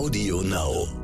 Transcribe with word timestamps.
Audio 0.00 0.40
Now. 0.40 0.99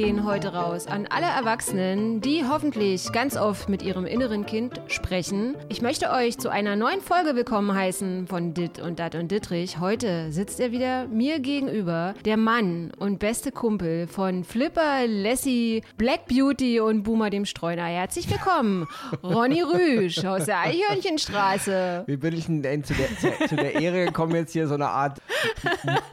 Gehen 0.00 0.24
heute 0.24 0.54
raus 0.54 0.86
an 0.86 1.06
alle 1.10 1.26
Erwachsenen, 1.26 2.22
die 2.22 2.44
hoffentlich 2.48 3.12
ganz 3.12 3.36
oft 3.36 3.68
mit 3.68 3.82
ihrem 3.82 4.06
inneren 4.06 4.46
Kind 4.46 4.80
sprechen. 4.86 5.56
Ich 5.68 5.82
möchte 5.82 6.10
euch 6.10 6.38
zu 6.38 6.48
einer 6.48 6.74
neuen 6.74 7.02
Folge 7.02 7.34
willkommen 7.34 7.74
heißen 7.74 8.26
von 8.26 8.54
Dit 8.54 8.80
und 8.80 8.98
Dat 8.98 9.14
und 9.14 9.30
Dittrich. 9.30 9.78
Heute 9.78 10.32
sitzt 10.32 10.58
er 10.58 10.72
wieder 10.72 11.06
mir 11.08 11.38
gegenüber, 11.38 12.14
der 12.24 12.38
Mann 12.38 12.92
und 12.98 13.18
beste 13.18 13.52
Kumpel 13.52 14.06
von 14.06 14.42
Flipper, 14.42 15.06
Lassie, 15.06 15.82
Black 15.98 16.28
Beauty 16.28 16.80
und 16.80 17.02
Boomer 17.02 17.28
dem 17.28 17.44
Streuner. 17.44 17.84
Herzlich 17.84 18.30
willkommen, 18.30 18.88
Ronny 19.22 19.60
Rüsch 19.60 20.24
aus 20.24 20.46
der 20.46 20.60
Eichhörnchenstraße. 20.60 22.04
Wie 22.06 22.16
bin 22.16 22.38
ich 22.38 22.46
denn 22.46 22.84
zu 22.84 22.94
der, 22.94 23.18
zu, 23.18 23.48
zu 23.48 23.54
der 23.54 23.74
Ehre 23.74 24.06
gekommen, 24.06 24.34
jetzt 24.34 24.54
hier 24.54 24.66
so 24.66 24.72
eine 24.72 24.88
Art 24.88 25.20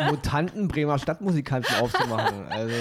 Mutanten 0.09 0.67
Bremer 0.67 0.99
Stadtmusikanten 0.99 1.73
aufzumachen? 1.77 2.48
Also, 2.49 2.73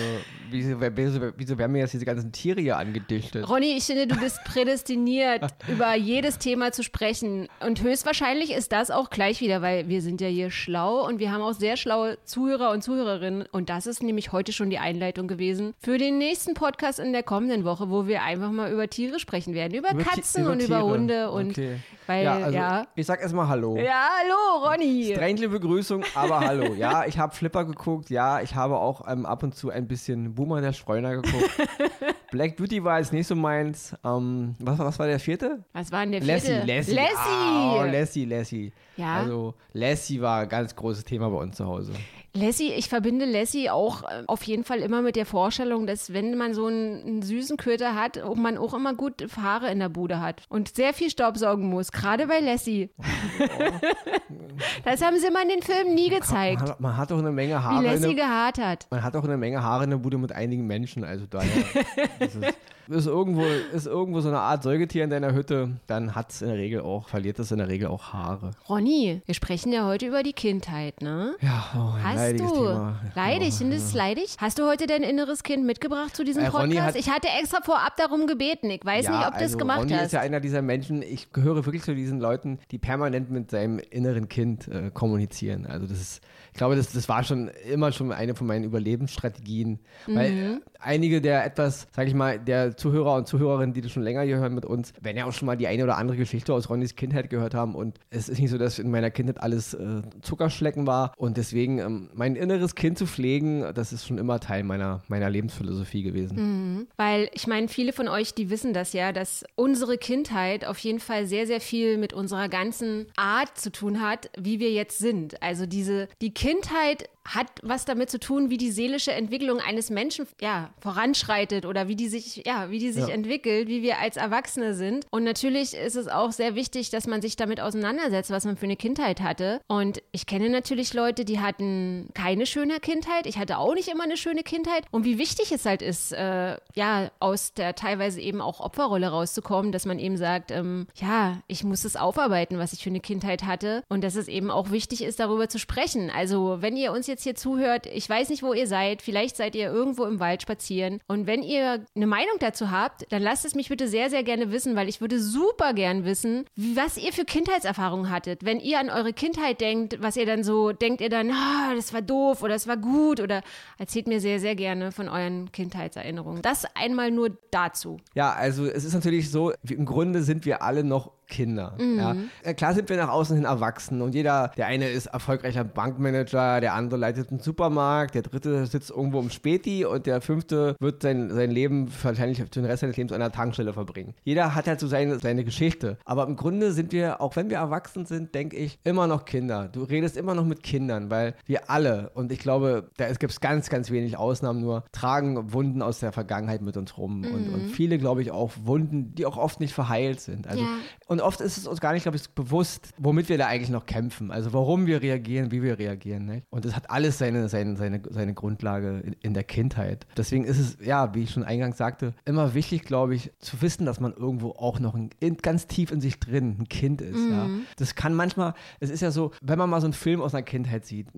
wieso, 0.50 0.80
wieso, 0.80 1.20
wieso 1.36 1.59
werden 1.59 1.73
mir 1.73 1.78
jetzt 1.80 1.92
diese 1.95 2.05
ganzen 2.05 2.32
Tiere 2.32 2.60
hier 2.60 2.77
angedichtet? 2.77 3.48
Ronny, 3.48 3.77
ich 3.77 3.84
finde, 3.84 4.06
du 4.06 4.16
bist 4.16 4.42
prädestiniert, 4.45 5.42
über 5.68 5.95
jedes 5.95 6.38
Thema 6.38 6.73
zu 6.73 6.82
sprechen. 6.82 7.48
Und 7.64 7.82
höchstwahrscheinlich 7.82 8.52
ist 8.52 8.73
das 8.73 8.90
auch 8.90 9.10
gleich 9.10 9.40
wieder, 9.40 9.62
weil 9.62 9.88
wir 9.88 10.02
sind 10.02 10.20
ja 10.20 10.28
hier 10.28 10.51
schlau 10.51 11.06
und 11.06 11.18
wir 11.18 11.32
haben 11.32 11.42
auch 11.42 11.54
sehr 11.54 11.77
schlaue 11.77 12.18
Zuhörer 12.24 12.70
und 12.70 12.82
Zuhörerinnen. 12.82 13.45
Und 13.52 13.68
das 13.70 13.87
ist 13.87 14.02
nämlich 14.02 14.32
heute 14.32 14.52
schon 14.52 14.70
die 14.70 14.78
Einleitung 14.78 15.28
gewesen 15.28 15.74
für 15.78 15.98
den 15.98 16.18
nächsten 16.18 16.54
Podcast 16.54 16.98
in 16.98 17.12
der 17.12 17.23
kommenden 17.23 17.65
Woche, 17.65 17.90
wo 17.90 18.06
wir 18.06 18.23
einfach 18.23 18.51
mal 18.51 18.70
über 18.73 18.88
Tiere 18.88 19.18
sprechen 19.18 19.54
werden. 19.54 19.74
Über, 19.74 19.92
Über 19.92 20.02
Katzen 20.02 20.42
über 20.45 20.52
und 20.52 20.63
über 20.63 20.79
Tiere. 20.79 20.85
Hunde 20.90 21.30
und 21.30 21.51
Okay. 21.51 21.76
weil, 22.07 22.24
ja, 22.24 22.51
ja. 22.51 22.68
also, 22.70 22.88
ich 22.95 23.07
sag 23.07 23.20
erstmal 23.20 23.48
Hallo. 23.48 23.76
Ja, 23.76 24.09
hallo, 24.20 24.68
Ronny. 24.70 25.13
Strenge 25.13 25.48
Begrüßung, 25.48 26.04
aber 26.15 26.40
hallo. 26.40 26.74
Ja, 26.74 27.04
ich 27.07 27.18
habe 27.18 27.35
Flipper 27.35 27.65
geguckt. 27.65 28.10
Ja, 28.10 28.40
ich 28.40 28.54
habe 28.54 28.76
auch 28.79 29.07
ähm, 29.09 29.26
ab 29.26 29.42
und 29.42 29.54
zu 29.54 29.70
ein 29.70 29.87
bisschen 29.88 30.35
Boomer 30.37 30.60
der 30.60 30.73
Streuner 30.73 31.20
geguckt. 31.20 31.51
Black 32.30 32.56
Beauty 32.56 32.84
war 32.84 32.98
jetzt 33.01 33.12
nicht 33.12 33.26
so 33.26 33.34
meins. 33.34 33.96
Ähm, 34.04 34.54
was, 34.60 34.79
was 34.79 34.98
war 35.01 35.06
der 35.06 35.18
vierte? 35.18 35.65
Was 35.73 35.90
war 35.90 36.02
denn 36.02 36.12
der 36.12 36.20
Lassie, 36.20 36.46
vierte? 36.46 36.66
Lassie. 36.66 36.95
Lassie. 36.95 37.16
Ah, 37.16 37.80
oh, 37.80 37.84
Lassie, 37.84 38.24
Lassie. 38.24 38.73
Ja. 38.96 39.16
Also, 39.16 39.54
Lassie 39.73 40.20
war 40.20 40.42
ein 40.42 40.48
ganz 40.48 40.76
großes 40.76 41.04
Thema 41.04 41.29
bei 41.29 41.38
uns 41.38 41.57
zu 41.57 41.66
Hause. 41.66 41.92
Lassie, 42.37 42.73
ich 42.73 42.88
verbinde 42.88 43.24
Lassie 43.24 43.70
auch 43.70 44.02
äh, 44.04 44.23
auf 44.26 44.42
jeden 44.45 44.65
Fall 44.65 44.79
immer 44.80 45.02
mit 45.02 45.16
der 45.16 45.26
Vorstellung, 45.26 45.87
dass 45.87 46.12
wenn 46.12 46.37
man 46.37 46.54
so 46.54 46.66
einen, 46.66 47.02
einen 47.04 47.23
süßen 47.23 47.56
Köter 47.56 47.95
hat, 47.95 48.23
ob 48.23 48.37
man 48.37 48.59
auch 48.59 48.74
immer 48.74 48.95
gut 48.95 49.26
Haare 49.37 49.70
in 49.70 49.79
der 49.79 49.88
Bude 49.88 50.20
hat 50.20 50.42
und 50.48 50.74
sehr 50.74 50.92
viel 50.95 51.10
Staubsaugen 51.10 51.68
muss, 51.68 51.92
gerade 51.92 52.26
bei 52.26 52.40
Lassie. 52.40 52.90
das 54.84 55.02
haben 55.02 55.18
sie 55.18 55.26
immer 55.26 55.42
in 55.42 55.48
den 55.48 55.62
Filmen 55.62 55.95
nie 55.95 56.10
Man 56.10 56.20
gezeigt, 56.20 56.62
hat, 56.62 56.80
man 56.80 56.96
hat 56.96 57.10
doch 57.10 57.18
eine 57.18 57.32
Menge 57.32 57.62
Haare. 57.62 57.82
wie 57.82 57.87
Lassie 57.88 58.14
der- 58.14 58.26
gehaart 58.26 58.59
hat. 58.59 58.87
Man 58.90 59.02
hat 59.02 59.16
auch 59.16 59.24
eine 59.24 59.37
Menge 59.37 59.62
Haare 59.62 59.84
in 59.84 59.90
der 59.90 59.96
Bude 59.98 60.18
mit 60.18 60.32
einigen 60.32 60.66
Menschen, 60.66 61.04
also 61.04 61.26
daher 61.26 61.51
ist, 62.88 62.96
ist, 62.96 63.06
irgendwo, 63.06 63.42
ist 63.73 63.87
irgendwo 63.87 64.20
so 64.20 64.28
eine 64.28 64.38
Art 64.41 64.62
Säugetier 64.62 65.04
in 65.04 65.10
deiner 65.10 65.32
Hütte, 65.34 65.70
dann 65.87 66.15
hat 66.15 66.31
es 66.32 66.42
in 66.42 66.48
der 66.48 66.56
Regel 66.56 66.81
auch, 66.81 67.09
verliert 67.09 67.38
es 67.38 67.50
in 67.50 67.59
der 67.59 67.69
Regel 67.69 67.88
auch 67.88 68.12
Haare. 68.12 68.53
Ronny, 68.69 69.22
wir 69.25 69.34
sprechen 69.34 69.72
ja 69.72 69.87
heute 69.87 70.06
über 70.06 70.22
die 70.22 70.32
Kindheit, 70.32 71.00
ne? 71.03 71.34
Ja, 71.41 71.64
oh, 71.76 71.94
ein 71.97 72.04
Hast 72.04 72.16
leidiges 72.16 72.53
du, 72.53 72.59
Thema. 72.59 73.00
leidig, 73.14 73.54
Oh, 73.54 73.56
findest 73.59 73.82
du 73.84 73.88
es 73.88 73.94
leidig? 73.94 74.37
Hast 74.38 74.59
du 74.59 74.66
heute 74.66 74.87
dein 74.87 75.03
inneres 75.03 75.42
Kind 75.42 75.64
mitgebracht 75.66 76.14
zu 76.16 76.25
diesem 76.25 76.44
Äh, 76.44 76.48
Ronny 76.48 76.75
Podcast? 76.75 76.97
hat- 76.97 77.00
ich 77.00 77.10
hatte 77.10 77.28
extra 77.41 77.60
vorab 77.62 77.97
darum 77.97 78.26
gebeten. 78.26 78.70
Ich 78.70 78.84
weiß 78.84 79.06
ja, 79.06 79.10
nicht, 79.19 79.26
ob 79.26 79.32
du 79.32 79.37
es 79.38 79.42
also 79.42 79.59
gemacht 79.59 79.81
Ronny 79.81 79.92
hast. 79.92 80.06
ist 80.06 80.12
ja 80.12 80.20
einer 80.20 80.41
dieser 80.41 80.62
Menschen, 80.62 81.03
ich 81.03 81.32
gehöre 81.32 81.64
wirklich 81.66 81.82
zu 81.82 81.94
diesen 81.94 82.20
Leuten, 82.20 82.58
die 82.70 82.78
permanent 82.78 83.30
mit 83.30 83.50
seinem 83.50 83.78
inneren 83.78 84.28
Kind 84.28 84.68
äh, 84.68 84.91
kommunizieren. 84.92 85.66
Also 85.66 85.86
das 85.86 86.00
ist, 86.00 86.20
ich 86.56 86.58
glaube, 86.58 86.74
das, 86.74 86.90
das 86.90 87.06
war 87.06 87.22
schon 87.22 87.50
immer 87.70 87.92
schon 87.92 88.10
eine 88.12 88.34
von 88.34 88.46
meinen 88.46 88.64
Überlebensstrategien. 88.64 89.78
Weil 90.06 90.30
Mhm. 90.32 90.62
einige 90.80 91.20
der 91.20 91.44
etwas, 91.44 91.86
sag 91.94 92.08
ich 92.08 92.14
mal, 92.14 92.38
der 92.38 92.78
Zuhörer 92.78 93.14
und 93.16 93.28
Zuhörerinnen, 93.28 93.74
die 93.74 93.82
das 93.82 93.92
schon 93.92 94.02
länger 94.02 94.22
hier 94.22 94.38
hören 94.38 94.54
mit 94.54 94.64
uns, 94.64 94.94
werden 95.02 95.18
ja 95.18 95.26
auch 95.26 95.34
schon 95.34 95.44
mal 95.44 95.56
die 95.56 95.66
eine 95.66 95.84
oder 95.84 95.98
andere 95.98 96.16
Geschichte 96.16 96.54
aus 96.54 96.70
Ronnys 96.70 96.96
Kindheit 96.96 97.28
gehört 97.28 97.52
haben. 97.52 97.74
Und 97.74 97.98
es 98.08 98.30
ist 98.30 98.40
nicht 98.40 98.48
so, 98.50 98.56
dass 98.56 98.78
in 98.78 98.90
meiner 98.90 99.10
Kindheit 99.10 99.42
alles 99.42 99.74
äh, 99.74 100.00
Zuckerschlecken 100.22 100.86
war. 100.86 101.12
Und 101.18 101.36
deswegen 101.36 101.78
ähm, 101.78 102.08
mein 102.14 102.36
inneres 102.36 102.74
Kind 102.74 102.96
zu 102.96 103.06
pflegen, 103.06 103.66
das 103.74 103.92
ist 103.92 104.06
schon 104.06 104.16
immer 104.16 104.40
Teil 104.40 104.62
meiner, 104.62 105.02
meiner 105.08 105.28
Lebensphilosophie 105.28 106.04
gewesen. 106.04 106.86
Weil 106.96 107.28
ich 107.34 107.46
meine, 107.46 107.68
viele 107.68 107.92
von 107.92 108.08
euch, 108.08 108.32
die 108.32 108.48
wissen 108.48 108.72
das 108.72 108.94
ja, 108.94 109.12
dass 109.12 109.44
unsere 109.56 109.98
Kindheit 109.98 110.64
auf 110.64 110.78
jeden 110.78 111.00
Fall 111.00 111.26
sehr, 111.26 111.46
sehr 111.46 111.60
viel 111.60 111.98
mit 111.98 112.14
unserer 112.14 112.48
ganzen 112.48 113.08
Art 113.16 113.58
zu 113.58 113.70
tun 113.70 114.00
hat, 114.00 114.30
wie 114.38 114.58
wir 114.58 114.70
jetzt 114.72 114.98
sind. 114.98 115.42
Also 115.42 115.66
diese, 115.66 116.08
die 116.22 116.32
Kindheit 116.32 116.45
Kindheit 116.46 117.08
hat 117.26 117.48
was 117.62 117.84
damit 117.84 118.10
zu 118.10 118.19
tun, 118.20 118.50
wie 118.50 118.56
die 118.56 118.70
seelische 118.70 119.12
Entwicklung 119.12 119.59
eines 119.60 119.91
Menschen 119.91 120.26
ja 120.41 120.70
voranschreitet 120.81 121.66
oder 121.66 121.88
wie 121.88 121.97
die 121.97 122.09
sich 122.09 122.42
ja 122.47 122.70
wie 122.70 122.78
die 122.78 122.92
sich 122.92 123.09
Ja. 123.09 123.14
entwickelt, 123.14 123.69
wie 123.69 123.82
wir 123.82 123.98
als 123.98 124.16
Erwachsene 124.16 124.75
sind. 124.75 125.06
Und 125.10 125.25
natürlich 125.25 125.75
ist 125.75 125.97
es 125.97 126.09
auch 126.09 126.32
sehr 126.32 126.54
wichtig, 126.54 126.91
dass 126.91 127.06
man 127.06 127.20
sich 127.22 127.36
damit 127.36 127.60
auseinandersetzt, 127.60 128.31
was 128.31 128.44
man 128.44 128.56
für 128.56 128.65
eine 128.66 128.76
Kindheit 128.76 129.20
hatte. 129.20 129.60
Und 129.66 130.03
ich 130.12 130.26
kenne 130.26 130.48
natürlich 130.48 130.94
Leute, 130.94 131.25
die 131.25 131.41
hatten 131.41 132.09
keine 132.15 132.47
schöne 132.47 132.81
Kindheit. 132.81 133.26
Ich 133.26 133.38
hatte 133.38 133.59
auch 133.59 133.75
nicht 133.75 133.88
immer 133.88 134.04
eine 134.04 134.16
schöne 134.16 134.42
Kindheit. 134.42 134.84
Und 134.91 135.04
wie 135.04 135.19
wichtig 135.19 135.53
es 135.53 135.65
halt 135.66 135.82
ist, 135.82 136.12
äh, 136.12 136.56
ja 136.75 137.10
aus 137.20 137.53
der 137.54 137.75
teilweise 137.75 138.20
eben 138.20 138.41
auch 138.41 138.60
Opferrolle 138.60 139.09
rauszukommen, 139.09 139.72
dass 139.72 139.84
man 139.86 139.98
eben 139.98 140.16
sagt, 140.16 140.50
ähm, 140.50 140.86
ja 140.97 141.38
ich 141.48 141.65
muss 141.65 141.84
es 141.84 141.97
aufarbeiten, 141.97 142.59
was 142.59 142.72
ich 142.72 142.82
für 142.82 142.91
eine 142.91 143.00
Kindheit 143.00 143.44
hatte. 143.44 143.82
Und 143.88 144.03
dass 144.04 144.15
es 144.16 144.28
eben 144.28 144.50
auch 144.50 144.70
wichtig 144.70 145.03
ist, 145.03 145.20
darüber 145.20 145.48
zu 145.48 145.59
sprechen. 145.59 146.10
Also 146.10 146.59
wenn 146.60 146.76
ihr 146.76 146.92
uns 146.92 147.06
jetzt 147.06 147.16
hier 147.22 147.34
zuhört, 147.34 147.87
ich 147.87 148.09
weiß 148.09 148.31
nicht, 148.31 148.43
wo 148.43 148.53
ihr 148.53 148.66
seid. 148.66 149.03
Vielleicht 149.03 149.37
seid 149.37 149.54
ihr 149.54 149.71
irgendwo 149.71 150.04
im 150.04 150.21
Wald 150.21 150.43
spazieren. 150.43 151.00
Und 151.06 151.27
wenn 151.27 151.43
ihr 151.43 151.84
eine 151.94 152.06
Meinung 152.06 152.34
dazu 152.41 152.71
habt, 152.71 153.10
dann 153.10 153.22
lasst 153.22 153.44
es 153.44 153.54
mich 153.54 153.69
bitte 153.69 153.88
sehr, 153.88 154.10
sehr 154.10 154.22
gerne 154.22 154.53
wissen, 154.53 154.77
weil 154.77 154.88
ich 154.88 155.00
würde 155.00 155.21
super 155.21 155.75
gern 155.75 156.04
wissen, 156.04 156.44
was 156.56 156.97
ihr 156.97 157.12
für 157.12 157.25
Kindheitserfahrungen 157.25 158.10
hattet. 158.10 158.44
Wenn 158.44 158.60
ihr 158.60 158.78
an 158.81 158.91
eure 158.91 159.12
Kindheit 159.12 159.60
denkt, 159.60 160.00
was 160.00 160.16
ihr 160.16 160.27
dann 160.27 160.44
so, 160.44 160.72
denkt 160.72 161.00
ihr 161.00 161.09
dann, 161.09 161.31
ah, 161.31 161.75
das 161.75 161.93
war 161.93 162.03
doof 162.03 162.43
oder 162.43 162.54
das 162.54 162.66
war 162.66 162.77
gut 162.77 163.21
oder 163.21 163.43
erzählt 163.78 164.06
mir 164.06 164.21
sehr, 164.21 164.41
sehr 164.41 164.54
gerne 164.54 164.93
von 164.93 165.09
euren 165.09 165.53
Kindheitserinnerungen. 165.53 166.43
Das 166.43 166.65
einmal 166.75 167.10
nur 167.10 167.37
dazu. 167.50 167.98
Ja, 168.15 168.33
also 168.33 168.66
es 168.66 168.84
ist 168.84 168.94
natürlich 168.94 169.31
so, 169.31 169.53
im 169.69 169.84
Grunde 169.84 170.22
sind 170.22 170.44
wir 170.44 170.62
alle 170.62 170.84
noch 170.84 171.12
Kinder. 171.28 171.75
Mhm. 171.78 171.98
Ja. 171.98 172.16
Äh, 172.42 172.54
Klar 172.54 172.75
sind 172.75 172.88
wir 172.88 172.97
nach 172.97 173.09
außen 173.09 173.37
hin 173.37 173.44
erwachsen 173.44 174.03
und 174.03 174.14
jeder, 174.14 174.50
der 174.56 174.66
eine 174.66 174.88
ist 174.88 175.06
erfolgreicher 175.06 175.64
Bankmanager, 175.64 176.60
der 176.60 176.75
andere 176.75 176.98
leitet 176.98 177.31
einen 177.31 177.41
Supermarkt, 177.41 178.14
der 178.14 178.22
dritte 178.22 178.66
sitzt 178.66 178.91
irgendwo 178.91 179.20
im 179.20 179.31
Späti 179.31 179.84
und 179.84 180.06
der 180.06 180.20
fünfte 180.20 180.76
wird 180.81 181.03
sein, 181.03 181.31
sein 181.31 181.50
Leben 181.50 181.88
wahrscheinlich 182.03 182.38
für 182.38 182.47
den 182.47 182.65
Rest 182.65 182.81
seines 182.81 182.97
Lebens 182.97 183.12
an 183.12 183.20
einer 183.22 183.32
Tankstelle 183.32 183.72
verbringen. 183.72 184.15
Jeder 184.25 184.54
hat 184.54 184.66
halt 184.66 184.81
so 184.81 184.86
seine, 184.86 185.19
seine 185.19 185.44
Geschichte. 185.44 185.98
Aber 186.04 186.26
im 186.26 186.36
Grunde 186.36 186.72
sind 186.72 186.92
wir, 186.92 187.20
auch 187.20 187.36
wenn 187.36 187.50
wir 187.50 187.56
erwachsen 187.59 188.06
sind, 188.06 188.34
denke 188.34 188.56
ich, 188.56 188.78
immer 188.84 189.06
noch 189.06 189.25
Kinder. 189.25 189.69
Du 189.69 189.82
redest 189.84 190.16
immer 190.16 190.34
noch 190.34 190.44
mit 190.44 190.62
Kindern, 190.62 191.10
weil 191.10 191.34
wir 191.47 191.70
alle, 191.70 192.10
und 192.15 192.32
ich 192.32 192.38
glaube, 192.38 192.91
da 192.97 193.09
gibt 193.12 193.32
es 193.32 193.41
ganz, 193.41 193.69
ganz 193.69 193.91
wenig 193.91 194.16
Ausnahmen 194.16 194.60
nur, 194.60 194.84
tragen 194.92 195.53
Wunden 195.53 195.82
aus 195.82 196.00
der 196.00 196.12
Vergangenheit 196.12 196.62
mit 196.62 196.76
uns 196.76 196.97
rum. 196.98 197.25
Und, 197.25 197.53
und 197.53 197.69
viele, 197.70 197.98
glaube 197.98 198.22
ich, 198.22 198.31
auch 198.31 198.53
Wunden, 198.65 199.15
die 199.15 199.26
auch 199.26 199.36
oft 199.36 199.60
nicht 199.60 199.75
verheilt 199.75 200.20
sind. 200.20 200.47
Also, 200.47 200.62
Ja. 200.62 200.69
Und 201.16 201.22
oft 201.22 201.41
ist 201.41 201.56
es 201.56 201.66
uns 201.66 201.81
gar 201.81 201.94
nicht, 201.94 202.03
glaube 202.03 202.19
ich, 202.19 202.28
bewusst, 202.28 202.91
womit 202.99 203.31
wir 203.31 203.38
da 203.38 203.47
eigentlich 203.47 203.71
noch 203.71 203.87
kämpfen. 203.87 204.31
Also 204.31 204.53
warum 204.53 204.84
wir 204.87 205.00
reagieren, 205.00 205.50
wie 205.50 205.62
wir 205.62 205.78
reagieren. 205.78 206.27
Nicht? 206.27 206.47
Und 206.50 206.66
das 206.66 206.77
hat 206.77 206.91
alles 206.91 207.16
seine, 207.16 207.49
seine, 207.49 207.75
seine, 207.77 208.03
seine 208.10 208.34
Grundlage 208.34 209.00
in, 209.00 209.16
in 209.22 209.32
der 209.32 209.44
Kindheit. 209.44 210.06
Deswegen 210.15 210.45
ist 210.45 210.59
es, 210.59 210.77
ja, 210.84 211.15
wie 211.15 211.22
ich 211.22 211.30
schon 211.30 211.42
eingangs 211.42 211.78
sagte, 211.78 212.13
immer 212.27 212.53
wichtig, 212.53 212.83
glaube 212.83 213.15
ich, 213.15 213.33
zu 213.39 213.63
wissen, 213.63 213.86
dass 213.86 213.98
man 213.98 214.13
irgendwo 214.13 214.51
auch 214.51 214.78
noch 214.78 214.95
ein, 214.95 215.09
in, 215.18 215.39
ganz 215.39 215.66
tief 215.66 215.91
in 215.91 216.03
sich 216.03 216.21
drin 216.21 216.57
ein 216.60 216.68
Kind 216.68 217.01
ist. 217.01 217.30
Ja? 217.30 217.48
Das 217.78 217.95
kann 217.95 218.12
manchmal, 218.12 218.53
es 218.80 218.91
ist 218.91 219.01
ja 219.01 219.10
so, 219.10 219.30
wenn 219.41 219.59
man 219.59 219.71
mal 219.71 219.80
so 219.80 219.86
einen 219.86 219.95
Film 219.95 220.21
aus 220.21 220.34
einer 220.34 220.42
Kindheit 220.42 220.84
sieht, 220.84 221.09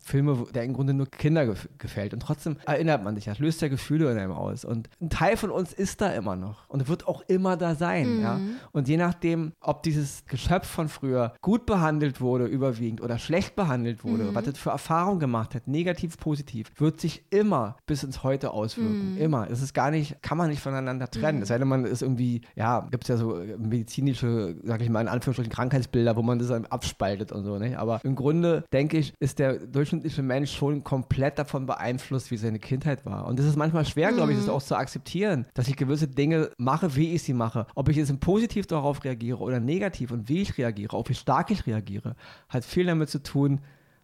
Filme, 0.00 0.46
der 0.54 0.62
im 0.62 0.72
Grunde 0.72 0.94
nur 0.94 1.10
Kinder 1.10 1.46
gef 1.46 1.68
gefällt 1.78 2.14
und 2.14 2.20
trotzdem 2.20 2.58
erinnert 2.64 3.02
man 3.02 3.16
sich, 3.16 3.24
das 3.24 3.40
löst 3.40 3.60
ja 3.60 3.66
Gefühle 3.66 4.12
in 4.12 4.18
einem 4.18 4.30
aus. 4.30 4.64
Und 4.64 4.88
ein 5.00 5.10
Teil 5.10 5.36
von 5.36 5.50
uns 5.50 5.72
ist 5.72 6.00
da 6.00 6.12
immer 6.12 6.36
noch 6.36 6.68
und 6.68 6.86
wird 6.86 7.08
auch 7.08 7.22
immer 7.26 7.56
da 7.56 7.74
sein. 7.74 8.20
Ja? 8.20 8.40
Und 8.70 8.86
je 8.86 8.96
nachdem, 8.96 9.47
allem, 9.48 9.52
ob 9.60 9.82
dieses 9.82 10.24
Geschöpf 10.26 10.66
von 10.66 10.88
früher 10.88 11.34
gut 11.40 11.66
behandelt 11.66 12.20
wurde, 12.20 12.46
überwiegend, 12.46 13.00
oder 13.00 13.18
schlecht 13.18 13.56
behandelt 13.56 14.04
wurde, 14.04 14.24
mhm. 14.24 14.34
was 14.34 14.44
das 14.44 14.58
für 14.58 14.70
Erfahrungen 14.70 15.20
gemacht 15.20 15.54
hat, 15.54 15.68
negativ, 15.68 16.16
positiv, 16.18 16.70
wird 16.76 17.00
sich 17.00 17.24
immer 17.30 17.76
bis 17.86 18.02
ins 18.02 18.22
Heute 18.22 18.52
auswirken. 18.52 19.14
Mhm. 19.14 19.20
Immer. 19.20 19.50
Es 19.50 19.62
ist 19.62 19.74
gar 19.74 19.90
nicht, 19.90 20.22
kann 20.22 20.38
man 20.38 20.50
nicht 20.50 20.60
voneinander 20.60 21.10
trennen. 21.10 21.38
Mhm. 21.38 21.42
Es 21.42 21.48
sei 21.48 21.58
denn, 21.58 21.68
man 21.68 21.84
ist 21.84 22.02
irgendwie, 22.02 22.42
ja, 22.54 22.86
gibt 22.90 23.04
es 23.04 23.08
ja 23.08 23.16
so 23.16 23.40
medizinische, 23.58 24.56
sag 24.62 24.80
ich 24.80 24.90
mal, 24.90 25.00
in 25.00 25.08
Anführungsstrichen 25.08 25.52
Krankheitsbilder, 25.52 26.16
wo 26.16 26.22
man 26.22 26.38
das 26.38 26.48
dann 26.48 26.66
abspaltet 26.66 27.32
und 27.32 27.44
so, 27.44 27.58
nicht? 27.58 27.76
Aber 27.78 28.00
im 28.04 28.14
Grunde, 28.14 28.64
denke 28.72 28.98
ich, 28.98 29.12
ist 29.20 29.38
der 29.38 29.58
durchschnittliche 29.58 30.22
Mensch 30.22 30.52
schon 30.52 30.84
komplett 30.84 31.38
davon 31.38 31.66
beeinflusst, 31.66 32.30
wie 32.30 32.36
seine 32.36 32.58
Kindheit 32.58 33.04
war. 33.06 33.26
Und 33.26 33.38
es 33.40 33.46
ist 33.46 33.56
manchmal 33.56 33.84
schwer, 33.84 34.12
glaube 34.12 34.32
ich, 34.32 34.38
das 34.38 34.46
mhm. 34.46 34.52
auch 34.52 34.62
zu 34.62 34.76
akzeptieren, 34.76 35.46
dass 35.54 35.68
ich 35.68 35.76
gewisse 35.76 36.08
Dinge 36.08 36.50
mache, 36.58 36.96
wie 36.96 37.14
ich 37.14 37.22
sie 37.22 37.34
mache. 37.34 37.66
Ob 37.74 37.88
ich 37.88 37.96
jetzt 37.96 38.08
positiv 38.20 38.66
darauf 38.66 39.04
reagiere 39.04 39.37
oder 39.40 39.60
negativ 39.60 40.10
und 40.10 40.28
wie 40.28 40.42
ich 40.42 40.58
reagiere, 40.58 40.96
auch 40.96 41.08
wie 41.08 41.14
stark 41.14 41.50
ich 41.50 41.66
reagiere, 41.66 42.16
hat 42.48 42.64
viel 42.64 42.86
damit 42.86 43.08
zu 43.08 43.22
tun, 43.22 43.60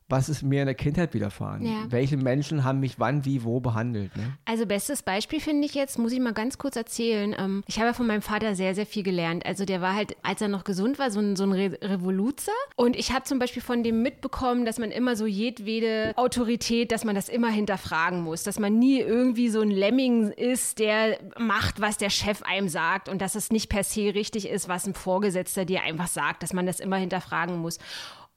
was 0.09 0.29
ist 0.29 0.43
mir 0.43 0.61
in 0.61 0.67
der 0.67 0.75
Kindheit 0.75 1.15
widerfahren? 1.15 1.65
Ja. 1.65 1.87
Welche 1.89 2.19
Menschen 2.19 2.62
haben 2.62 2.81
mich 2.81 2.99
wann, 2.99 3.25
wie, 3.25 3.43
wo 3.43 3.61
behandelt? 3.61 4.15
Ne? 4.17 4.37
Also 4.45 4.67
bestes 4.67 5.03
Beispiel 5.03 5.41
finde 5.41 5.65
ich 5.65 5.75
jetzt, 5.75 5.99
muss 5.99 6.12
ich 6.12 6.21
mal 6.21 6.35
ganz 6.35 6.59
kurz 6.59 6.77
erzählen. 6.77 7.35
Ähm, 7.39 7.65
ich 7.67 7.79
habe 7.79 7.87
ja 7.87 7.93
von 7.95 8.06
meinem 8.06 8.21
Vater 8.21 8.55
sehr, 8.55 8.75
sehr 8.75 8.85
viel 8.85 9.03
gelernt. 9.03 9.47
Also 9.47 9.65
der 9.65 9.81
war 9.81 9.95
halt, 9.95 10.15
als 10.23 10.43
er 10.43 10.49
noch 10.49 10.65
gesund 10.65 10.99
war, 10.99 11.11
so 11.11 11.21
ein, 11.21 11.37
so 11.37 11.45
ein 11.45 11.53
Re 11.53 11.79
Revoluzer. 11.81 12.53
Und 12.77 12.97
ich 12.97 13.12
habe 13.12 13.25
zum 13.25 13.39
Beispiel 13.39 13.62
von 13.62 13.83
dem 13.83 14.03
mitbekommen, 14.03 14.67
dass 14.67 14.79
man 14.79 14.91
immer 14.91 15.17
so 15.17 15.25
jedwede 15.25 16.12
Autorität, 16.17 16.93
dass 16.93 17.05
man 17.05 17.15
das 17.15 17.31
immer 17.31 17.49
hinterfragen 17.49 18.21
muss. 18.21 18.43
Dass 18.43 18.59
man 18.59 18.79
nie 18.79 19.00
irgendwie 19.00 19.49
so 19.49 19.62
ein 19.62 19.71
Lemming 19.71 20.31
ist, 20.33 20.81
der 20.81 21.19
macht, 21.39 21.81
was 21.81 21.97
der 21.97 22.11
Chef 22.11 22.43
einem 22.43 22.69
sagt 22.69 23.09
und 23.09 23.23
dass 23.23 23.35
es 23.35 23.50
nicht 23.50 23.71
per 23.71 23.85
se 23.85 24.15
richtig 24.15 24.49
ist, 24.49 24.69
was 24.69 24.87
ein 24.87 24.95
Vorgesetzter 24.95 25.65
dir 25.65 25.83
einfach 25.83 26.09
sagt, 26.09 26.43
dass 26.43 26.53
man 26.53 26.67
das 26.67 26.79
immer 26.79 26.97
hinterfragen 26.97 27.59
muss. 27.59 27.79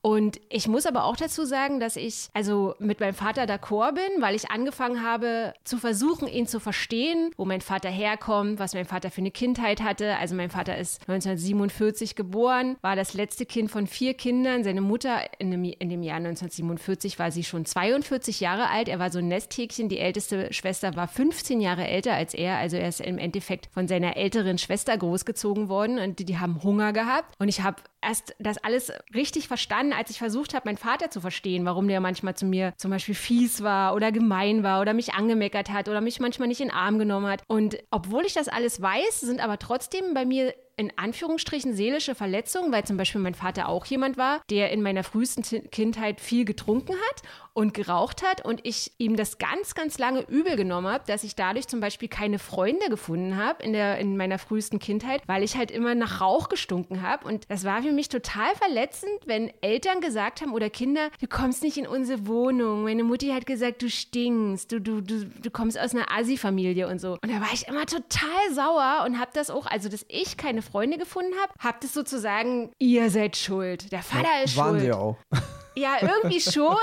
Und 0.02 0.40
ich 0.50 0.68
muss 0.68 0.86
aber 0.86 1.04
auch 1.04 1.18
dazu 1.18 1.44
sagen, 1.44 1.80
dass 1.80 1.96
ich 1.96 2.30
also 2.34 2.76
mit 2.80 3.00
meinem 3.00 3.14
Vater 3.14 3.44
d'accord 3.44 3.96
bin, 3.96 4.22
weil 4.22 4.36
ich 4.36 4.52
angefangen 4.52 5.04
habe 5.04 5.54
zu 5.64 5.78
versuchen, 5.78 6.28
ihn 6.28 6.48
zu 6.48 6.60
verstehen, 6.60 7.32
wo 7.36 7.46
mein 7.46 7.62
Vater 7.62 7.90
herkommt, 7.90 8.60
was 8.60 8.74
mein 8.74 8.86
Vater 8.86 9.12
für 9.12 9.22
eine 9.22 9.32
Kindheit 9.32 9.82
hatte. 9.82 10.16
Also 10.18 10.36
mein 10.36 10.50
Vater 10.50 10.78
ist 10.78 11.02
1947 11.02 12.16
geboren, 12.16 12.78
war 12.82 12.96
das 12.96 13.16
letzte 13.16 13.46
Kind 13.46 13.72
von 13.72 13.88
vier 13.88 14.14
Kindern. 14.14 14.64
Seine 14.64 14.82
Mutter 14.82 15.20
in 15.40 15.52
dem, 15.52 15.64
in 15.64 15.90
dem 15.90 16.04
Jahr 16.04 16.18
1947 16.18 17.20
war 17.20 17.32
sie 17.32 17.44
schon 17.44 17.66
42 17.66 18.40
Jahre 18.40 18.70
alt. 18.70 18.88
Er 18.88 19.00
war 19.00 19.12
so 19.12 19.20
ein 19.20 19.28
Nesthäkchen. 19.28 19.90
Die 19.90 20.00
älteste 20.00 20.54
Schwester 20.54 20.96
war 20.96 21.08
15 21.08 21.60
Jahre 21.60 21.88
älter 21.88 22.14
als 22.14 22.34
er. 22.34 22.58
Also 22.58 22.78
er 22.78 22.88
ist 22.88 23.02
im 23.02 23.18
Endeffekt 23.18 23.70
von 23.74 23.88
seiner 23.88 24.16
älteren 24.16 24.58
Schwester 24.58 24.98
großgezogen 24.98 25.70
worden 25.70 26.00
und 26.00 26.20
die, 26.20 26.26
die 26.26 26.38
haben 26.38 26.64
Hunger 26.64 26.94
gehabt. 26.94 27.34
Und 27.40 27.50
ich 27.50 27.62
habe 27.62 27.82
erst 28.02 28.36
das 28.40 28.58
alles 28.58 28.92
richtig 29.14 29.48
verstanden, 29.48 29.94
als 29.94 30.10
ich 30.10 30.18
versucht 30.18 30.54
habe, 30.54 30.68
meinen 30.68 30.78
Vater 30.78 31.10
zu 31.10 31.22
verstehen, 31.22 31.66
warum 31.66 31.88
der 31.88 32.00
manchmal 32.00 32.36
zu 32.36 32.46
mir 32.46 32.74
zum 32.78 32.92
Beispiel 32.92 33.16
fies 33.16 33.64
war 33.64 33.96
oder 33.96 34.12
gemein 34.12 34.64
war 34.64 34.82
oder 34.82 34.94
mich 34.94 35.14
angemeckert 35.14 35.70
hat 35.70 35.90
oder 35.90 36.02
mich 36.02 36.20
manchmal 36.20 36.48
nicht 36.48 36.62
in 36.62 36.68
den 36.68 36.76
Arm 36.76 37.00
genommen 37.00 37.28
hat. 37.28 37.44
Und 37.48 37.78
obwohl 37.92 38.26
ich 38.26 38.34
das 38.34 38.48
alles 38.48 38.82
weiß, 38.82 39.22
sind 39.22 39.42
aber 39.42 39.60
trotzdem 39.60 40.14
bei 40.14 40.26
mir 40.26 40.54
in 40.78 40.94
Anführungsstrichen 40.96 41.74
seelische 41.74 42.16
Verletzungen, 42.16 42.72
weil 42.72 42.86
zum 42.86 42.98
Beispiel 42.98 43.20
mein 43.20 43.34
Vater 43.34 43.68
auch 43.68 43.86
jemand 43.88 44.16
war, 44.16 44.42
der 44.50 44.72
in 44.72 44.84
meiner 44.84 45.04
frühesten 45.04 45.44
Kindheit 45.72 46.22
viel 46.22 46.46
getrunken 46.46 46.94
hat 46.94 47.24
und 47.58 47.74
geraucht 47.74 48.22
hat 48.22 48.46
und 48.46 48.60
ich 48.68 48.92
ihm 49.00 49.16
das 49.16 49.40
ganz, 49.40 49.74
ganz 49.74 49.98
lange 49.98 50.22
übel 50.30 50.56
genommen 50.56 50.86
habe, 50.86 51.04
dass 51.08 51.24
ich 51.24 51.36
dadurch 51.36 51.68
zum 51.68 51.80
Beispiel 51.80 52.08
keine 52.08 52.38
Freunde 52.38 52.88
gefunden 52.88 53.36
habe 53.36 53.64
in, 53.64 53.74
in 53.74 54.16
meiner 54.16 54.38
frühesten 54.38 54.78
Kindheit, 54.78 55.24
weil 55.26 55.42
ich 55.42 55.58
halt 55.58 55.72
immer 55.72 55.96
nach 55.96 56.22
Rauch 56.22 56.50
gestunken 56.50 57.02
habe. 57.02 57.28
Und 57.28 57.50
das 57.50 57.64
war 57.64 57.82
für 57.82 57.92
mich 57.92 58.10
total 58.10 58.54
verletzend, 58.54 59.10
wenn 59.26 59.52
Eltern 59.62 60.02
gesagt 60.02 60.42
haben 60.42 60.54
oder 60.54 60.70
Kinder, 60.70 61.10
du 61.20 61.26
kommst 61.26 61.64
nicht 61.64 61.78
in 61.78 61.88
unsere 61.88 62.28
Wohnung. 62.28 62.84
Meine 62.84 63.04
Mutti 63.04 63.30
hat 63.30 63.48
gesagt, 63.48 63.82
du 63.82 63.90
stinkst, 63.90 64.72
du, 64.72 64.80
du, 64.80 65.02
du, 65.02 65.26
du 65.26 65.50
kommst 65.50 65.80
aus 65.80 65.96
einer 65.96 66.12
Asi-Familie 66.16 66.88
und 66.88 67.02
so. 67.02 67.14
Und 67.24 67.32
da 67.32 67.42
war 67.42 67.52
ich 67.52 67.68
immer 67.68 67.88
total 67.88 68.54
sauer 68.54 69.04
und 69.08 69.20
habe 69.20 69.32
das 69.34 69.50
auch, 69.50 69.66
also 69.66 69.90
dass 69.90 70.06
ich 70.10 70.38
keine 70.38 70.62
Freunde 70.72 70.98
gefunden 70.98 71.34
habe, 71.42 71.54
habt 71.60 71.84
es 71.84 71.94
sozusagen, 71.94 72.72
ihr 72.78 73.10
seid 73.10 73.38
schuld. 73.38 73.92
Der 73.92 74.04
Vater 74.04 74.24
ja, 74.24 74.44
ist 74.44 74.58
waren 74.58 74.80
schuld. 74.80 74.92
Waren 74.92 75.18
sie 75.30 75.42
auch. 75.42 75.42
Ja, 75.78 75.98
irgendwie 76.02 76.42
schon, 76.42 76.76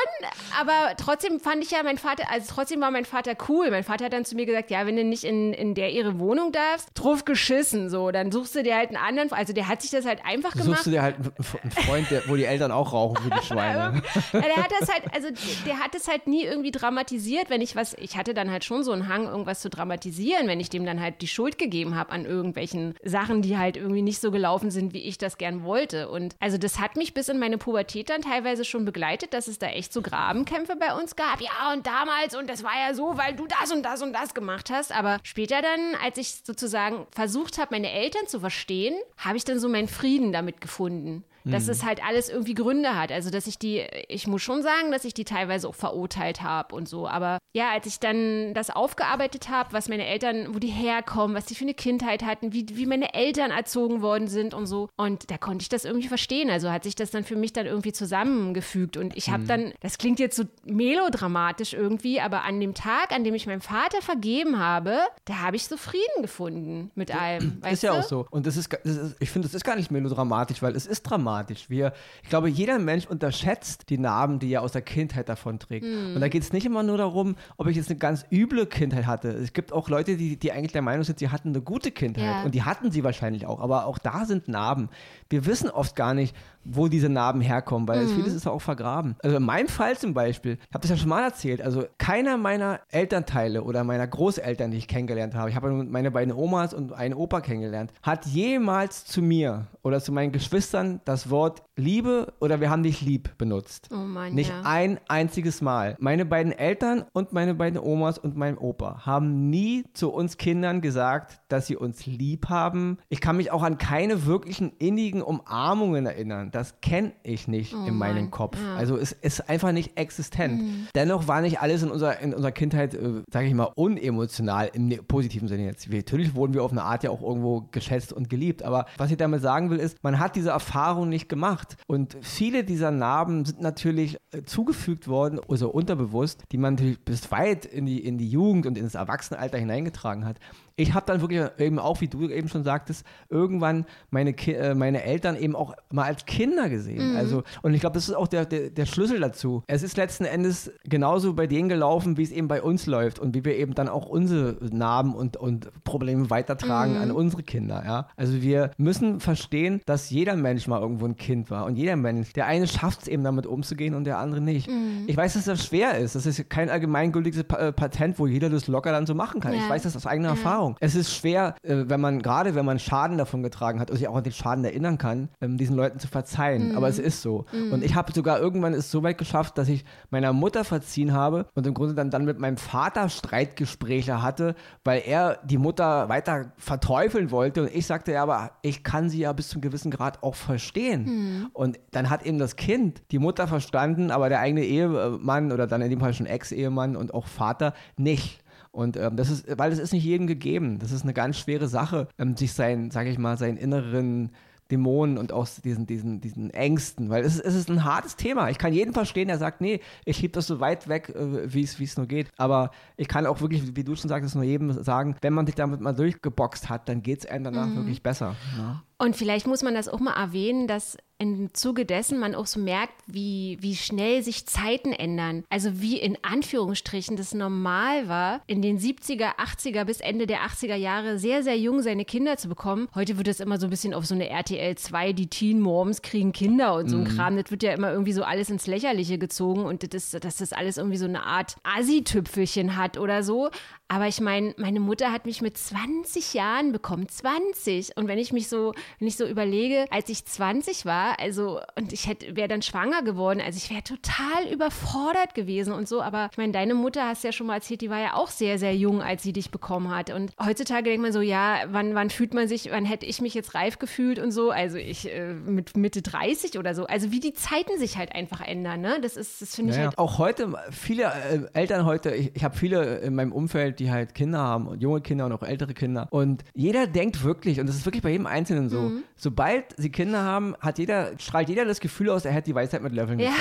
aber 0.60 0.94
trotzdem 0.96 1.40
fand 1.40 1.64
ich 1.64 1.72
ja 1.72 1.82
mein 1.82 1.98
Vater, 1.98 2.30
also 2.30 2.52
trotzdem 2.54 2.80
war 2.80 2.90
mein 2.90 3.04
Vater 3.04 3.34
cool. 3.48 3.70
Mein 3.70 3.82
Vater 3.82 4.04
hat 4.04 4.12
dann 4.12 4.24
zu 4.24 4.36
mir 4.36 4.46
gesagt, 4.46 4.70
ja, 4.70 4.86
wenn 4.86 4.96
du 4.96 5.02
nicht 5.02 5.24
in, 5.24 5.52
in 5.52 5.74
der 5.74 5.90
ihre 5.90 6.20
Wohnung 6.20 6.52
darfst, 6.52 6.90
drauf 6.94 7.24
geschissen, 7.24 7.90
so, 7.90 8.12
dann 8.12 8.30
suchst 8.30 8.54
du 8.54 8.62
dir 8.62 8.76
halt 8.76 8.90
einen 8.90 8.96
anderen, 8.96 9.32
also 9.32 9.52
der 9.52 9.66
hat 9.66 9.82
sich 9.82 9.90
das 9.90 10.06
halt 10.06 10.24
einfach 10.24 10.52
gemacht. 10.52 10.66
Suchst 10.66 10.86
du 10.86 10.90
dir 10.90 11.02
halt 11.02 11.16
einen 11.16 11.70
Freund, 11.72 12.10
der, 12.10 12.28
wo 12.28 12.36
die 12.36 12.44
Eltern 12.44 12.70
auch 12.70 12.92
rauchen 12.92 13.24
wie 13.24 13.30
die 13.30 13.46
Schweine. 13.46 14.02
ja, 14.32 14.40
der 14.40 14.56
hat 14.56 14.70
das 14.78 14.88
halt, 14.88 15.02
also 15.12 15.28
der 15.66 15.78
hat 15.80 15.94
es 15.94 16.06
halt 16.06 16.26
nie 16.28 16.44
irgendwie 16.44 16.70
dramatisiert, 16.70 17.50
wenn 17.50 17.60
ich 17.60 17.74
was, 17.74 17.94
ich 17.94 18.16
hatte 18.16 18.32
dann 18.32 18.50
halt 18.50 18.64
schon 18.64 18.84
so 18.84 18.92
einen 18.92 19.08
Hang, 19.08 19.24
irgendwas 19.26 19.60
zu 19.60 19.70
dramatisieren, 19.70 20.46
wenn 20.46 20.60
ich 20.60 20.70
dem 20.70 20.86
dann 20.86 21.00
halt 21.00 21.20
die 21.20 21.28
Schuld 21.28 21.58
gegeben 21.58 21.96
habe 21.96 22.12
an 22.12 22.24
irgendwelchen 22.24 22.94
Sachen, 23.02 23.42
die 23.42 23.58
halt 23.58 23.76
irgendwie 23.76 24.02
nicht 24.02 24.20
so 24.20 24.30
gelaufen 24.30 24.70
sind, 24.70 24.94
wie 24.94 25.02
ich 25.02 25.18
das 25.18 25.36
gern 25.36 25.64
wollte. 25.64 26.08
Und 26.08 26.36
also 26.38 26.58
das 26.58 26.78
hat 26.78 26.96
mich 26.96 27.12
bis 27.12 27.28
in 27.28 27.38
meine 27.38 27.58
Pubertät 27.58 28.10
dann 28.10 28.22
teilweise 28.22 28.64
schon 28.64 28.83
begleitet, 28.84 29.34
dass 29.34 29.48
es 29.48 29.58
da 29.58 29.66
echt 29.66 29.92
so 29.92 30.02
Grabenkämpfe 30.02 30.76
bei 30.76 30.94
uns 30.94 31.16
gab. 31.16 31.40
Ja, 31.40 31.72
und 31.72 31.86
damals, 31.86 32.36
und 32.36 32.48
das 32.48 32.62
war 32.62 32.76
ja 32.76 32.94
so, 32.94 33.16
weil 33.16 33.34
du 33.34 33.46
das 33.46 33.72
und 33.72 33.82
das 33.82 34.02
und 34.02 34.12
das 34.12 34.34
gemacht 34.34 34.70
hast. 34.70 34.92
Aber 34.92 35.18
später 35.22 35.62
dann, 35.62 35.94
als 36.02 36.18
ich 36.18 36.42
sozusagen 36.44 37.06
versucht 37.10 37.58
habe, 37.58 37.74
meine 37.74 37.90
Eltern 37.90 38.26
zu 38.26 38.40
verstehen, 38.40 38.94
habe 39.16 39.36
ich 39.36 39.44
dann 39.44 39.58
so 39.58 39.68
meinen 39.68 39.88
Frieden 39.88 40.32
damit 40.32 40.60
gefunden 40.60 41.24
dass 41.44 41.64
mhm. 41.64 41.70
es 41.70 41.84
halt 41.84 42.04
alles 42.04 42.28
irgendwie 42.28 42.54
Gründe 42.54 42.96
hat. 42.96 43.12
Also, 43.12 43.30
dass 43.30 43.46
ich 43.46 43.58
die, 43.58 43.84
ich 44.08 44.26
muss 44.26 44.42
schon 44.42 44.62
sagen, 44.62 44.90
dass 44.90 45.04
ich 45.04 45.14
die 45.14 45.24
teilweise 45.24 45.68
auch 45.68 45.74
verurteilt 45.74 46.42
habe 46.42 46.74
und 46.74 46.88
so. 46.88 47.06
Aber 47.06 47.38
ja, 47.54 47.70
als 47.70 47.86
ich 47.86 48.00
dann 48.00 48.54
das 48.54 48.70
aufgearbeitet 48.70 49.48
habe, 49.48 49.72
was 49.72 49.88
meine 49.88 50.06
Eltern, 50.06 50.54
wo 50.54 50.58
die 50.58 50.68
herkommen, 50.68 51.36
was 51.36 51.44
die 51.44 51.54
für 51.54 51.64
eine 51.64 51.74
Kindheit 51.74 52.24
hatten, 52.24 52.52
wie, 52.52 52.66
wie 52.72 52.86
meine 52.86 53.14
Eltern 53.14 53.50
erzogen 53.50 54.02
worden 54.02 54.28
sind 54.28 54.54
und 54.54 54.66
so. 54.66 54.88
Und 54.96 55.30
da 55.30 55.38
konnte 55.38 55.62
ich 55.62 55.68
das 55.68 55.84
irgendwie 55.84 56.08
verstehen. 56.08 56.50
Also 56.50 56.70
hat 56.70 56.84
sich 56.84 56.94
das 56.94 57.10
dann 57.10 57.24
für 57.24 57.36
mich 57.36 57.52
dann 57.52 57.66
irgendwie 57.66 57.92
zusammengefügt. 57.92 58.96
Und 58.96 59.16
ich 59.16 59.30
habe 59.30 59.42
mhm. 59.44 59.48
dann, 59.48 59.72
das 59.80 59.98
klingt 59.98 60.18
jetzt 60.18 60.36
so 60.36 60.44
melodramatisch 60.64 61.74
irgendwie, 61.74 62.20
aber 62.20 62.42
an 62.42 62.58
dem 62.58 62.74
Tag, 62.74 63.12
an 63.12 63.22
dem 63.22 63.34
ich 63.34 63.46
meinem 63.46 63.60
Vater 63.60 64.00
vergeben 64.00 64.58
habe, 64.58 64.98
da 65.26 65.40
habe 65.40 65.56
ich 65.56 65.66
so 65.66 65.76
Frieden 65.76 66.22
gefunden 66.22 66.90
mit 66.94 67.14
allem. 67.14 67.60
ist 67.70 67.82
ja 67.82 67.92
du? 67.92 67.98
auch 67.98 68.02
so. 68.02 68.26
Und 68.30 68.46
das 68.46 68.56
ist, 68.56 68.72
das 68.72 68.96
ist 68.96 69.16
ich 69.20 69.30
finde, 69.30 69.48
das 69.48 69.54
ist 69.54 69.64
gar 69.64 69.76
nicht 69.76 69.90
melodramatisch, 69.90 70.62
weil 70.62 70.74
es 70.74 70.86
ist 70.86 71.02
dramatisch 71.02 71.33
dramatisch. 71.34 71.68
Wir, 71.68 71.92
ich 72.22 72.28
glaube, 72.28 72.48
jeder 72.48 72.78
Mensch 72.78 73.06
unterschätzt 73.06 73.90
die 73.90 73.98
Narben, 73.98 74.38
die 74.38 74.52
er 74.52 74.62
aus 74.62 74.72
der 74.72 74.82
Kindheit 74.82 75.28
davon 75.28 75.58
trägt. 75.58 75.86
Mhm. 75.86 76.14
Und 76.14 76.20
da 76.20 76.28
geht 76.28 76.42
es 76.42 76.52
nicht 76.52 76.66
immer 76.66 76.82
nur 76.82 76.98
darum, 76.98 77.36
ob 77.56 77.66
ich 77.66 77.76
jetzt 77.76 77.90
eine 77.90 77.98
ganz 77.98 78.24
üble 78.30 78.66
Kindheit 78.66 79.06
hatte. 79.06 79.28
Es 79.28 79.52
gibt 79.52 79.72
auch 79.72 79.88
Leute, 79.88 80.16
die, 80.16 80.36
die 80.36 80.52
eigentlich 80.52 80.72
der 80.72 80.82
Meinung 80.82 81.04
sind, 81.04 81.18
sie 81.18 81.30
hatten 81.30 81.48
eine 81.48 81.60
gute 81.60 81.90
Kindheit. 81.90 82.24
Ja. 82.24 82.42
Und 82.44 82.54
die 82.54 82.62
hatten 82.62 82.90
sie 82.90 83.04
wahrscheinlich 83.04 83.46
auch. 83.46 83.60
Aber 83.60 83.86
auch 83.86 83.98
da 83.98 84.24
sind 84.24 84.48
Narben. 84.48 84.88
Wir 85.28 85.46
wissen 85.46 85.70
oft 85.70 85.96
gar 85.96 86.14
nicht, 86.14 86.34
wo 86.64 86.88
diese 86.88 87.08
Narben 87.08 87.40
herkommen, 87.40 87.86
weil 87.86 88.04
mhm. 88.04 88.14
vieles 88.14 88.34
ist 88.34 88.46
auch 88.46 88.60
vergraben. 88.62 89.16
Also 89.22 89.36
in 89.36 89.42
meinem 89.42 89.68
Fall 89.68 89.96
zum 89.98 90.14
Beispiel, 90.14 90.54
ich 90.54 90.74
habe 90.74 90.80
das 90.80 90.90
ja 90.90 90.96
schon 90.96 91.08
mal 91.08 91.22
erzählt, 91.22 91.60
also 91.60 91.84
keiner 91.98 92.36
meiner 92.36 92.80
Elternteile 92.90 93.62
oder 93.62 93.84
meiner 93.84 94.06
Großeltern, 94.06 94.70
die 94.70 94.78
ich 94.78 94.88
kennengelernt 94.88 95.34
habe, 95.34 95.50
ich 95.50 95.56
habe 95.56 95.70
meine 95.70 96.10
beiden 96.10 96.32
Omas 96.32 96.72
und 96.72 96.92
einen 96.92 97.14
Opa 97.14 97.40
kennengelernt, 97.40 97.92
hat 98.02 98.26
jemals 98.26 99.04
zu 99.04 99.20
mir 99.20 99.66
oder 99.82 100.00
zu 100.00 100.12
meinen 100.12 100.32
Geschwistern 100.32 101.00
das 101.04 101.23
Wort 101.30 101.62
Liebe 101.76 102.32
oder 102.40 102.60
wir 102.60 102.70
haben 102.70 102.82
dich 102.82 103.00
lieb 103.00 103.36
benutzt. 103.36 103.88
Oh 103.92 103.96
Mann, 103.96 104.34
Nicht 104.34 104.50
ja. 104.50 104.62
ein 104.64 104.98
einziges 105.08 105.60
Mal. 105.60 105.96
Meine 105.98 106.24
beiden 106.24 106.52
Eltern 106.52 107.04
und 107.12 107.32
meine 107.32 107.54
beiden 107.54 107.78
Omas 107.78 108.18
und 108.18 108.36
mein 108.36 108.56
Opa 108.56 109.04
haben 109.04 109.50
nie 109.50 109.84
zu 109.92 110.12
uns 110.12 110.36
Kindern 110.36 110.80
gesagt, 110.80 111.40
dass 111.48 111.66
sie 111.66 111.76
uns 111.76 112.06
lieb 112.06 112.48
haben. 112.48 112.98
Ich 113.08 113.20
kann 113.20 113.36
mich 113.36 113.50
auch 113.50 113.62
an 113.62 113.78
keine 113.78 114.26
wirklichen 114.26 114.72
innigen 114.78 115.22
Umarmungen 115.22 116.06
erinnern 116.06 116.50
das 116.54 116.80
kenne 116.80 117.12
ich 117.22 117.48
nicht 117.48 117.74
oh 117.74 117.86
in 117.86 117.96
meinem 117.96 118.30
Kopf. 118.30 118.56
Ja. 118.62 118.76
Also 118.76 118.96
es 118.96 119.12
ist 119.12 119.48
einfach 119.48 119.72
nicht 119.72 119.98
existent. 119.98 120.62
Mhm. 120.62 120.86
Dennoch 120.94 121.26
war 121.26 121.40
nicht 121.40 121.60
alles 121.60 121.82
in 121.82 121.90
unserer, 121.90 122.20
in 122.20 122.32
unserer 122.32 122.52
Kindheit, 122.52 122.94
äh, 122.94 123.22
sage 123.32 123.46
ich 123.46 123.54
mal, 123.54 123.70
unemotional 123.74 124.70
im 124.72 124.88
ne-, 124.88 125.02
positiven 125.02 125.48
Sinne 125.48 125.64
jetzt. 125.64 125.90
Wir, 125.90 125.98
natürlich 125.98 126.34
wurden 126.34 126.54
wir 126.54 126.62
auf 126.62 126.72
eine 126.72 126.82
Art 126.82 127.02
ja 127.02 127.10
auch 127.10 127.22
irgendwo 127.22 127.62
geschätzt 127.72 128.12
und 128.12 128.30
geliebt. 128.30 128.62
Aber 128.62 128.86
was 128.96 129.10
ich 129.10 129.16
damit 129.16 129.42
sagen 129.42 129.70
will, 129.70 129.78
ist, 129.78 130.02
man 130.02 130.18
hat 130.18 130.36
diese 130.36 130.50
Erfahrung 130.50 131.08
nicht 131.14 131.28
gemacht. 131.28 131.76
Und 131.86 132.16
viele 132.20 132.64
dieser 132.64 132.90
Narben 132.90 133.44
sind 133.44 133.60
natürlich 133.60 134.18
äh, 134.32 134.42
zugefügt 134.42 135.08
worden, 135.08 135.40
also 135.48 135.70
unterbewusst, 135.70 136.44
die 136.52 136.58
man 136.58 136.74
natürlich 136.74 137.00
bis 137.00 137.30
weit 137.30 137.64
in 137.64 137.86
die, 137.86 138.04
in 138.04 138.18
die 138.18 138.28
Jugend 138.28 138.66
und 138.66 138.76
ins 138.76 138.94
Erwachsenenalter 138.94 139.58
hineingetragen 139.58 140.26
hat 140.26 140.38
ich 140.76 140.92
habe 140.92 141.06
dann 141.06 141.20
wirklich 141.20 141.42
eben 141.58 141.78
auch, 141.78 142.00
wie 142.00 142.08
du 142.08 142.28
eben 142.28 142.48
schon 142.48 142.64
sagtest, 142.64 143.04
irgendwann 143.28 143.86
meine, 144.10 144.32
Ki 144.32 144.54
äh, 144.54 144.74
meine 144.74 145.04
Eltern 145.04 145.36
eben 145.36 145.54
auch 145.54 145.74
mal 145.90 146.04
als 146.04 146.26
Kinder 146.26 146.68
gesehen. 146.68 147.12
Mhm. 147.12 147.16
Also, 147.16 147.42
und 147.62 147.74
ich 147.74 147.80
glaube, 147.80 147.94
das 147.94 148.08
ist 148.08 148.14
auch 148.14 148.26
der, 148.26 148.44
der, 148.44 148.70
der 148.70 148.86
Schlüssel 148.86 149.20
dazu. 149.20 149.62
Es 149.68 149.84
ist 149.84 149.96
letzten 149.96 150.24
Endes 150.24 150.72
genauso 150.84 151.34
bei 151.34 151.46
denen 151.46 151.68
gelaufen, 151.68 152.16
wie 152.16 152.24
es 152.24 152.32
eben 152.32 152.48
bei 152.48 152.60
uns 152.60 152.86
läuft 152.86 153.20
und 153.20 153.34
wie 153.34 153.44
wir 153.44 153.56
eben 153.56 153.74
dann 153.74 153.88
auch 153.88 154.06
unsere 154.06 154.56
Narben 154.60 155.14
und, 155.14 155.36
und 155.36 155.70
Probleme 155.84 156.30
weitertragen 156.30 156.94
mhm. 156.94 157.02
an 157.02 157.10
unsere 157.12 157.44
Kinder. 157.44 157.82
Ja? 157.84 158.08
Also 158.16 158.42
wir 158.42 158.72
müssen 158.76 159.20
verstehen, 159.20 159.80
dass 159.86 160.10
jeder 160.10 160.34
Mensch 160.34 160.66
mal 160.66 160.80
irgendwo 160.80 161.06
ein 161.06 161.16
Kind 161.16 161.50
war 161.50 161.66
und 161.66 161.76
jeder 161.76 161.94
Mensch, 161.94 162.32
der 162.32 162.46
eine 162.46 162.66
schafft 162.66 163.02
es 163.02 163.08
eben 163.08 163.22
damit 163.22 163.46
umzugehen 163.46 163.94
und 163.94 164.04
der 164.04 164.18
andere 164.18 164.40
nicht. 164.40 164.68
Mhm. 164.68 165.04
Ich 165.06 165.16
weiß, 165.16 165.34
dass 165.34 165.44
das 165.44 165.64
schwer 165.64 165.98
ist. 165.98 166.16
Das 166.16 166.26
ist 166.26 166.50
kein 166.50 166.68
allgemeingültiges 166.68 167.42
äh, 167.42 167.72
Patent, 167.72 168.18
wo 168.18 168.26
jeder 168.26 168.50
das 168.50 168.66
locker 168.66 168.90
dann 168.90 169.06
so 169.06 169.14
machen 169.14 169.40
kann. 169.40 169.52
Ja. 169.52 169.60
Ich 169.60 169.68
weiß 169.68 169.84
das 169.84 169.94
aus 169.94 170.06
eigener 170.06 170.30
ja. 170.30 170.34
Erfahrung. 170.34 170.63
Erfahrung. 170.64 170.76
Es 170.80 170.94
ist 170.94 171.14
schwer, 171.14 171.54
äh, 171.62 171.84
wenn 171.86 172.00
man, 172.00 172.22
gerade 172.22 172.54
wenn 172.54 172.64
man 172.64 172.78
Schaden 172.78 173.18
davon 173.18 173.42
getragen 173.42 173.80
hat 173.80 173.90
und 173.90 173.96
sich 173.96 174.08
auch 174.08 174.16
an 174.16 174.24
den 174.24 174.32
Schaden 174.32 174.64
erinnern 174.64 174.98
kann, 174.98 175.28
ähm, 175.40 175.56
diesen 175.56 175.76
Leuten 175.76 175.98
zu 175.98 176.08
verzeihen. 176.08 176.70
Mhm. 176.70 176.76
Aber 176.76 176.88
es 176.88 176.98
ist 176.98 177.22
so. 177.22 177.44
Mhm. 177.52 177.72
Und 177.72 177.84
ich 177.84 177.94
habe 177.94 178.12
sogar 178.12 178.40
irgendwann 178.40 178.74
es 178.74 178.90
so 178.90 179.02
weit 179.02 179.18
geschafft, 179.18 179.58
dass 179.58 179.68
ich 179.68 179.84
meiner 180.10 180.32
Mutter 180.32 180.64
verziehen 180.64 181.12
habe 181.12 181.46
und 181.54 181.66
im 181.66 181.74
Grunde 181.74 181.94
dann, 181.94 182.10
dann 182.10 182.24
mit 182.24 182.38
meinem 182.38 182.56
Vater 182.56 183.08
Streitgespräche 183.08 184.22
hatte, 184.22 184.54
weil 184.84 185.02
er 185.06 185.38
die 185.44 185.58
Mutter 185.58 186.08
weiter 186.08 186.52
verteufeln 186.56 187.30
wollte. 187.30 187.62
Und 187.62 187.74
ich 187.74 187.86
sagte, 187.86 188.12
ja, 188.12 188.22
aber 188.22 188.52
ich 188.62 188.82
kann 188.82 189.08
sie 189.08 189.20
ja 189.20 189.32
bis 189.32 189.48
zum 189.48 189.60
gewissen 189.60 189.90
Grad 189.90 190.22
auch 190.22 190.34
verstehen. 190.34 191.04
Mhm. 191.04 191.50
Und 191.52 191.78
dann 191.90 192.10
hat 192.10 192.24
eben 192.24 192.38
das 192.38 192.56
Kind 192.56 193.02
die 193.10 193.18
Mutter 193.18 193.46
verstanden, 193.46 194.10
aber 194.10 194.28
der 194.28 194.40
eigene 194.40 194.64
Ehemann 194.64 195.52
oder 195.52 195.66
dann 195.66 195.82
in 195.82 195.90
dem 195.90 196.00
Fall 196.00 196.14
schon 196.14 196.26
Ex-Ehemann 196.26 196.96
und 196.96 197.14
auch 197.14 197.26
Vater 197.26 197.74
nicht. 197.96 198.43
Und 198.74 198.96
ähm, 198.96 199.16
das 199.16 199.30
ist, 199.30 199.46
weil 199.56 199.70
es 199.70 199.78
ist 199.78 199.92
nicht 199.92 200.04
jedem 200.04 200.26
gegeben. 200.26 200.80
Das 200.80 200.90
ist 200.90 201.04
eine 201.04 201.14
ganz 201.14 201.38
schwere 201.38 201.68
Sache, 201.68 202.08
ähm, 202.18 202.36
sich 202.36 202.52
sein, 202.54 202.90
sage 202.90 203.08
ich 203.08 203.18
mal, 203.18 203.38
seinen 203.38 203.56
inneren 203.56 204.32
Dämonen 204.70 205.16
und 205.16 205.30
aus 205.30 205.60
diesen, 205.60 205.86
diesen, 205.86 206.20
diesen 206.20 206.50
Ängsten, 206.50 207.08
weil 207.08 207.22
es, 207.22 207.38
es 207.38 207.54
ist 207.54 207.68
ein 207.70 207.84
hartes 207.84 208.16
Thema. 208.16 208.50
Ich 208.50 208.58
kann 208.58 208.72
jeden 208.72 208.92
verstehen, 208.92 209.28
der 209.28 209.38
sagt, 209.38 209.60
nee, 209.60 209.80
ich 210.04 210.16
schiebe 210.16 210.32
das 210.32 210.48
so 210.48 210.58
weit 210.58 210.88
weg, 210.88 211.10
äh, 211.10 211.52
wie 211.52 211.62
es 211.62 211.96
nur 211.96 212.06
geht. 212.06 212.32
Aber 212.36 212.72
ich 212.96 213.06
kann 213.06 213.26
auch 213.26 213.40
wirklich, 213.40 213.76
wie 213.76 213.84
du 213.84 213.94
schon 213.94 214.08
sagtest, 214.08 214.34
nur 214.34 214.42
jedem 214.42 214.72
sagen, 214.82 215.14
wenn 215.20 215.34
man 215.34 215.46
sich 215.46 215.54
damit 215.54 215.80
mal 215.80 215.92
durchgeboxt 215.94 216.68
hat, 216.68 216.88
dann 216.88 217.02
geht 217.02 217.20
es 217.20 217.26
einem 217.26 217.44
danach 217.44 217.66
mhm. 217.66 217.76
wirklich 217.76 218.02
besser. 218.02 218.34
Ja. 218.58 218.82
Und 219.04 219.16
vielleicht 219.16 219.46
muss 219.46 219.62
man 219.62 219.74
das 219.74 219.88
auch 219.88 220.00
mal 220.00 220.14
erwähnen, 220.14 220.66
dass 220.66 220.96
im 221.18 221.54
Zuge 221.54 221.84
dessen 221.86 222.18
man 222.18 222.34
auch 222.34 222.46
so 222.46 222.58
merkt, 222.58 222.94
wie, 223.06 223.56
wie 223.60 223.76
schnell 223.76 224.22
sich 224.22 224.46
Zeiten 224.46 224.92
ändern. 224.92 225.44
Also 225.48 225.80
wie 225.80 225.98
in 225.98 226.18
Anführungsstrichen 226.22 227.16
das 227.16 227.34
normal 227.34 228.08
war, 228.08 228.40
in 228.46 228.62
den 228.62 228.78
70er, 228.78 229.36
80er 229.36 229.84
bis 229.84 230.00
Ende 230.00 230.26
der 230.26 230.40
80er 230.40 230.74
Jahre 230.74 231.18
sehr, 231.18 231.42
sehr 231.42 231.56
jung 231.56 231.82
seine 231.82 232.04
Kinder 232.04 232.36
zu 232.36 232.48
bekommen. 232.48 232.88
Heute 232.94 233.16
wird 233.16 233.28
es 233.28 233.40
immer 233.40 233.58
so 233.58 233.66
ein 233.66 233.70
bisschen 233.70 233.94
auf 233.94 234.06
so 234.06 234.14
eine 234.14 234.28
RTL 234.28 234.74
2, 234.74 235.12
die 235.12 235.28
Teen 235.28 235.60
Moms 235.60 236.02
kriegen 236.02 236.32
Kinder 236.32 236.74
und 236.74 236.88
so 236.88 236.96
ein 236.96 237.04
mhm. 237.04 237.16
Kram. 237.16 237.36
Das 237.36 237.50
wird 237.50 237.62
ja 237.62 237.72
immer 237.72 237.92
irgendwie 237.92 238.12
so 238.12 238.24
alles 238.24 238.50
ins 238.50 238.66
Lächerliche 238.66 239.18
gezogen 239.18 239.64
und 239.64 239.94
das, 239.94 240.10
dass 240.10 240.36
das 240.36 240.52
alles 240.52 240.78
irgendwie 240.78 240.98
so 240.98 241.06
eine 241.06 241.24
Art 241.24 241.56
Assi-Tüpfelchen 241.62 242.76
hat 242.76 242.98
oder 242.98 243.22
so. 243.22 243.50
Aber 243.86 244.08
ich 244.08 244.20
meine, 244.20 244.54
meine 244.56 244.80
Mutter 244.80 245.12
hat 245.12 245.26
mich 245.26 245.42
mit 245.42 245.56
20 245.56 246.34
Jahren 246.34 246.72
bekommen. 246.72 247.08
20. 247.08 247.96
Und 247.96 248.08
wenn 248.08 248.18
ich 248.18 248.32
mich 248.32 248.48
so, 248.48 248.72
wenn 248.98 249.08
ich 249.08 249.16
so 249.16 249.26
überlege, 249.26 249.86
als 249.90 250.08
ich 250.08 250.24
20 250.24 250.86
war, 250.86 251.18
also, 251.20 251.60
und 251.76 251.92
ich 251.92 252.06
hätte, 252.06 252.36
wäre 252.36 252.48
dann 252.48 252.62
schwanger 252.62 253.02
geworden, 253.02 253.40
also 253.44 253.56
ich 253.56 253.70
wäre 253.70 253.82
total 253.82 254.52
überfordert 254.52 255.34
gewesen 255.34 255.72
und 255.72 255.88
so. 255.88 256.02
Aber 256.02 256.28
ich 256.30 256.38
meine, 256.38 256.52
deine 256.52 256.74
Mutter 256.74 257.06
hast 257.06 257.24
ja 257.24 257.32
schon 257.32 257.46
mal 257.46 257.56
erzählt, 257.56 257.80
die 257.80 257.90
war 257.90 258.00
ja 258.00 258.14
auch 258.14 258.28
sehr, 258.28 258.58
sehr 258.58 258.74
jung, 258.74 259.02
als 259.02 259.22
sie 259.22 259.32
dich 259.32 259.50
bekommen 259.50 259.94
hat. 259.94 260.10
Und 260.10 260.32
heutzutage 260.42 260.84
denkt 260.84 261.02
man 261.02 261.12
so, 261.12 261.20
ja, 261.20 261.64
wann, 261.70 261.94
wann 261.94 262.10
fühlt 262.10 262.34
man 262.34 262.48
sich, 262.48 262.70
wann 262.70 262.84
hätte 262.84 263.06
ich 263.06 263.20
mich 263.20 263.34
jetzt 263.34 263.54
reif 263.54 263.78
gefühlt 263.78 264.18
und 264.18 264.30
so? 264.30 264.50
Also 264.50 264.78
ich 264.78 265.10
äh, 265.10 265.32
mit 265.32 265.76
Mitte 265.76 266.02
30 266.02 266.58
oder 266.58 266.74
so. 266.74 266.86
Also 266.86 267.10
wie 267.10 267.20
die 267.20 267.32
Zeiten 267.32 267.78
sich 267.78 267.96
halt 267.96 268.14
einfach 268.14 268.40
ändern, 268.40 268.80
ne? 268.80 268.98
Das 269.02 269.16
ist, 269.16 269.42
das 269.42 269.54
finde 269.54 269.72
ich 269.72 269.76
naja. 269.76 269.88
halt. 269.88 269.98
Auch 269.98 270.18
heute, 270.18 270.52
viele 270.70 271.04
äh, 271.04 271.40
Eltern 271.52 271.84
heute, 271.84 272.14
ich, 272.14 272.34
ich 272.34 272.44
habe 272.44 272.56
viele 272.56 272.98
in 272.98 273.14
meinem 273.14 273.32
Umfeld, 273.32 273.78
die 273.80 273.90
halt 273.90 274.14
Kinder 274.14 274.38
haben 274.38 274.66
und 274.66 274.82
junge 274.82 275.00
Kinder 275.00 275.26
und 275.26 275.32
auch 275.32 275.42
ältere 275.42 275.74
Kinder. 275.74 276.08
Und 276.10 276.44
jeder 276.54 276.86
denkt 276.86 277.24
wirklich, 277.24 277.60
und 277.60 277.66
das 277.68 277.76
ist 277.76 277.86
wirklich 277.86 278.02
bei 278.02 278.10
jedem 278.10 278.26
Einzelnen 278.26 278.68
so, 278.68 278.73
mhm. 278.82 279.04
sobald 279.16 279.74
sie 279.76 279.90
Kinder 279.90 280.22
haben, 280.22 280.54
hat 280.60 280.78
jeder, 280.78 281.18
strahlt 281.18 281.48
jeder 281.48 281.64
das 281.64 281.80
Gefühl 281.80 282.10
aus, 282.10 282.24
er 282.24 282.32
hätte 282.32 282.46
die 282.46 282.54
Weisheit 282.54 282.82
mit 282.82 282.92
Löffeln 282.92 283.18
ja. 283.18 283.32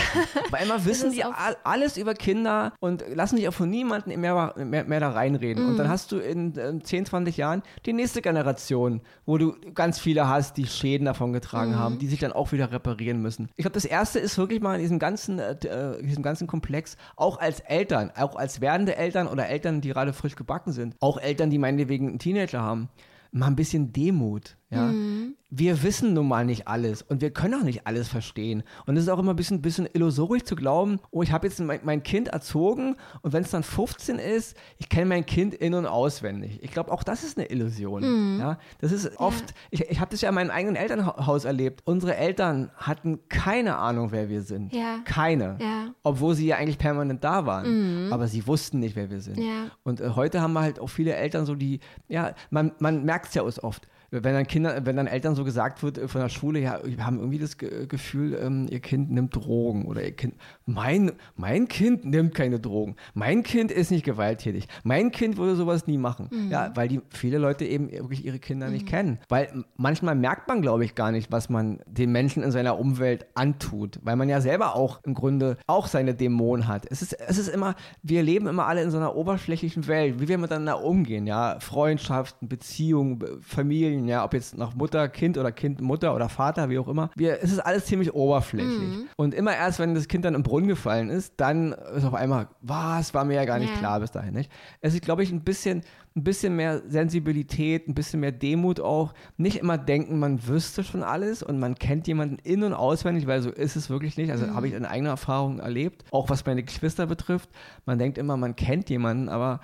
Weil 0.50 0.64
immer 0.66 0.86
wissen 0.86 1.12
die 1.12 1.24
alles 1.24 1.98
über 1.98 2.14
Kinder 2.14 2.74
und 2.80 3.04
lassen 3.14 3.38
sich 3.38 3.48
auch 3.48 3.54
von 3.54 3.70
niemandem 3.70 4.20
mehr, 4.20 4.54
mehr, 4.58 4.84
mehr 4.86 5.00
da 5.00 5.10
reinreden. 5.10 5.64
Mhm. 5.64 5.70
Und 5.72 5.78
dann 5.78 5.90
hast 5.90 6.12
du 6.12 6.18
in, 6.18 6.54
in 6.54 6.84
10, 6.84 7.06
20 7.06 7.38
Jahren 7.38 7.64
die 7.86 7.94
nächste 7.94 8.22
Generation, 8.22 9.02
wo 9.26 9.38
du 9.38 9.56
ganz 9.74 10.00
viele 10.00 10.28
hast, 10.28 10.58
die 10.58 10.68
Schäden 10.68 11.06
davon 11.06 11.34
getragen 11.34 11.72
mhm. 11.72 11.80
haben, 11.80 12.00
die 12.00 12.08
sich 12.08 12.20
dann 12.20 12.32
auch 12.32 12.52
wieder 12.52 12.72
reparieren 12.72 13.22
müssen. 13.22 13.50
Ich 13.56 13.64
glaube, 13.64 13.74
das 13.74 13.86
erste 13.86 14.20
ist 14.20 14.38
wirklich 14.38 14.62
mal 14.62 14.76
in 14.76 14.82
diesem 14.82 15.00
ganzen, 15.00 15.40
äh, 15.40 15.54
äh 15.66 16.02
diesem 16.02 16.24
ganzen 16.24 16.48
Komplex, 16.48 16.98
auch 17.16 17.40
als 17.40 17.60
Eltern, 17.62 18.12
auch 18.16 18.36
als 18.36 18.62
werdende 18.62 18.96
Eltern 18.96 19.28
oder 19.28 19.48
Eltern, 19.48 19.82
die 19.82 19.90
gerade 19.90 20.14
frisch 20.14 20.36
gebacken 20.36 20.72
sind, 20.72 20.96
auch 21.00 21.18
Eltern, 21.18 21.50
die 21.50 21.58
meinetwegen 21.58 22.10
einen 22.10 22.20
Teenager 22.20 22.62
haben, 22.62 22.90
mal 23.32 23.48
ein 23.48 23.56
bisschen 23.56 23.92
Demut. 23.92 24.56
Ja? 24.74 24.86
Mhm. 24.86 25.36
Wir 25.56 25.84
wissen 25.84 26.14
nun 26.16 26.28
mal 26.28 26.46
nicht 26.46 26.68
alles 26.68 27.04
und 27.04 27.22
wir 27.22 27.30
können 27.30 27.54
auch 27.54 27.64
nicht 27.64 27.86
alles 27.86 28.08
verstehen. 28.08 28.64
Und 28.88 28.98
es 28.98 29.04
ist 29.04 29.10
auch 29.10 29.20
immer 29.20 29.34
ein 29.34 29.36
bisschen, 29.36 29.62
bisschen 29.62 29.88
illusorisch 29.94 30.44
zu 30.44 30.56
glauben, 30.56 31.00
oh, 31.12 31.22
ich 31.22 31.32
habe 31.32 31.46
jetzt 31.46 31.60
mein, 31.60 31.80
mein, 31.84 32.02
Kind 32.02 32.30
erzogen 32.30 32.96
und 33.22 33.34
wenn 33.34 33.44
es 33.44 33.52
dann 33.52 33.62
15 33.62 34.18
ist, 34.18 34.58
ich 34.80 34.90
kenne 34.90 35.06
mein 35.06 35.28
Kind 35.28 35.54
in- 35.54 35.76
und 35.76 35.86
auswendig. 35.86 36.58
Ich 36.64 36.72
glaube, 36.72 36.92
auch 36.92 37.04
das 37.04 37.24
ist 37.24 37.38
eine 37.38 37.52
Illusion. 37.52 38.02
Mhm. 38.34 38.40
Ja? 38.40 38.58
Das 38.80 38.92
ist 38.92 39.20
oft, 39.20 39.52
ja. 39.52 39.56
ich, 39.70 39.82
ich 39.92 40.00
habe 40.00 40.10
das 40.10 40.22
ja 40.22 40.30
in 40.30 40.36
meinem 40.36 40.50
eigenen 40.50 40.76
Elternhaus 40.76 41.46
erlebt. 41.46 41.84
Unsere 41.86 42.16
Eltern 42.16 42.72
hatten 42.76 43.20
keine 43.30 43.78
Ahnung, 43.78 44.12
wer 44.12 44.30
wir 44.30 44.42
sind. 44.42 44.74
Ja. 44.74 45.02
Keine. 45.06 45.58
Obwohl 46.02 46.34
sie 46.34 46.48
ja 46.48 46.58
eigentlich 46.58 46.80
permanent 46.80 47.24
da 47.24 47.46
waren. 47.46 48.06
Mhm. 48.08 48.14
Aber 48.14 48.28
sie 48.28 48.48
wussten 48.48 48.80
nicht, 48.80 48.96
wer 48.96 49.12
wir 49.12 49.22
sind. 49.22 49.40
Und 49.84 50.02
äh, 50.02 50.10
heute 50.16 50.42
haben 50.42 50.54
wir 50.54 50.62
halt 50.62 50.80
auch 50.80 50.88
viele 50.88 51.14
Eltern 51.14 51.46
so, 51.46 51.54
die, 51.54 51.80
ja, 52.08 52.34
man, 52.50 52.72
man 52.80 53.04
merkt 53.06 53.28
es 53.28 53.34
ja 53.36 53.44
oft 53.44 53.88
wenn 54.22 54.34
dann 54.34 54.46
Kinder, 54.46 54.86
wenn 54.86 54.96
dann 54.96 55.08
Eltern 55.08 55.36
so 55.36 55.44
gesagt 55.44 55.82
wird 55.82 55.98
äh, 55.98 56.08
von 56.08 56.22
der 56.22 56.30
Schule, 56.30 56.60
ja, 56.60 56.80
wir 56.84 57.06
haben 57.06 57.18
irgendwie 57.18 57.40
das 57.40 57.58
Gefühl, 57.58 58.38
ähm, 58.40 58.68
ihr 58.70 58.80
Kind 58.80 59.12
nimmt 59.12 59.36
Drogen 59.36 59.86
oder 59.86 60.04
ihr 60.04 60.12
Kind, 60.12 60.36
mein, 60.66 61.12
mein 61.36 61.68
Kind 61.68 62.06
nimmt 62.06 62.36
keine 62.36 62.60
Drogen, 62.60 62.96
mein 63.14 63.44
Kind 63.44 63.72
ist 63.72 63.90
nicht 63.90 64.06
gewalttätig, 64.06 64.68
mein 64.84 65.12
Kind 65.12 65.38
würde 65.38 65.56
sowas 65.56 65.88
nie 65.88 65.98
machen. 65.98 66.30
Mhm. 66.32 66.52
Ja, 66.52 66.72
weil 66.76 66.88
die 66.88 67.02
viele 67.10 67.38
Leute 67.40 67.66
eben 67.66 67.92
wirklich 67.92 68.26
ihre 68.26 68.40
Kinder 68.40 68.68
mhm. 68.68 68.74
nicht 68.74 68.88
kennen. 68.88 69.20
Weil 69.30 69.66
manchmal 69.78 70.16
merkt 70.16 70.48
man, 70.48 70.62
glaube 70.62 70.86
ich, 70.86 70.94
gar 70.94 71.12
nicht, 71.12 71.32
was 71.32 71.50
man 71.50 71.80
den 71.88 72.12
Menschen 72.12 72.44
in 72.44 72.52
seiner 72.52 72.78
Umwelt 72.78 73.26
antut, 73.34 74.00
weil 74.04 74.16
man 74.16 74.30
ja 74.30 74.42
selber 74.42 74.76
auch 74.76 75.00
im 75.04 75.14
Grunde 75.14 75.58
auch 75.66 75.88
seine 75.88 76.14
Dämonen 76.14 76.68
hat. 76.68 76.86
Es 76.90 77.02
ist, 77.02 77.14
es 77.14 77.38
ist 77.38 77.48
immer, 77.48 77.76
wir 78.04 78.22
leben 78.22 78.48
immer 78.48 78.68
alle 78.68 78.84
in 78.84 78.92
so 78.92 78.98
einer 78.98 79.16
oberflächlichen 79.16 79.88
Welt, 79.88 80.20
wie 80.20 80.28
wir 80.28 80.38
miteinander 80.38 80.84
umgehen, 80.84 81.26
ja, 81.26 81.60
Freundschaften, 81.60 82.48
Beziehungen, 82.48 83.24
Familien, 83.42 84.03
Familien, 84.04 84.08
ja, 84.08 84.24
ob 84.24 84.34
jetzt 84.34 84.58
nach 84.58 84.76
Mutter, 84.76 85.08
Kind 85.10 85.38
oder 85.38 85.52
Kind, 85.52 85.82
Mutter 85.82 86.16
oder 86.16 86.30
Vater, 86.30 86.70
wie 86.70 86.78
auch 86.78 86.88
immer. 86.88 87.10
Wir, 87.16 87.42
es 87.42 87.52
ist 87.52 87.60
alles 87.60 87.86
ziemlich 87.86 88.14
oberflächlich. 88.14 88.98
Mhm. 88.98 89.08
Und 89.16 89.34
immer 89.34 89.56
erst, 89.56 89.80
wenn 89.80 89.96
das 89.96 90.08
Kind 90.08 90.26
dann 90.26 90.36
im 90.36 90.44
Brunnen 90.44 90.68
gefallen 90.68 91.10
ist, 91.10 91.34
dann 91.38 91.74
ist 91.74 92.06
auf 92.06 92.14
einmal, 92.14 92.48
was, 92.62 93.14
war 93.14 93.26
mir 93.26 93.36
ja 93.36 93.46
gar 93.46 93.60
nicht 93.60 93.74
ja. 93.74 93.80
klar 93.80 94.00
bis 94.00 94.12
dahin, 94.12 94.34
nicht? 94.34 94.52
Es 94.82 94.94
ist, 94.94 95.04
glaube 95.04 95.24
ich, 95.24 95.32
ein 95.32 95.42
bisschen, 95.42 95.82
ein 96.16 96.24
bisschen 96.24 96.56
mehr 96.56 96.82
Sensibilität, 96.88 97.88
ein 97.88 97.96
bisschen 97.96 98.20
mehr 98.20 98.32
Demut 98.32 98.80
auch. 98.80 99.14
Nicht 99.38 99.58
immer 99.58 99.78
denken, 99.78 100.20
man 100.20 100.48
wüsste 100.48 100.84
schon 100.84 101.04
alles 101.04 101.42
und 101.42 101.60
man 101.60 101.76
kennt 101.76 102.08
jemanden 102.08 102.38
in- 102.44 102.64
und 102.64 102.74
auswendig, 102.74 103.28
weil 103.28 103.42
so 103.42 103.50
ist 103.50 103.76
es 103.76 103.90
wirklich 103.90 104.18
nicht. 104.18 104.32
Also 104.32 104.46
mhm. 104.46 104.56
habe 104.56 104.68
ich 104.68 104.76
eine 104.76 104.90
eigene 104.90 105.10
Erfahrung 105.10 105.60
erlebt, 105.60 106.06
auch 106.12 106.30
was 106.30 106.46
meine 106.46 106.64
Geschwister 106.64 107.08
betrifft. 107.08 107.50
Man 107.86 107.98
denkt 107.98 108.18
immer, 108.18 108.38
man 108.38 108.56
kennt 108.56 108.90
jemanden, 108.90 109.30
aber 109.30 109.60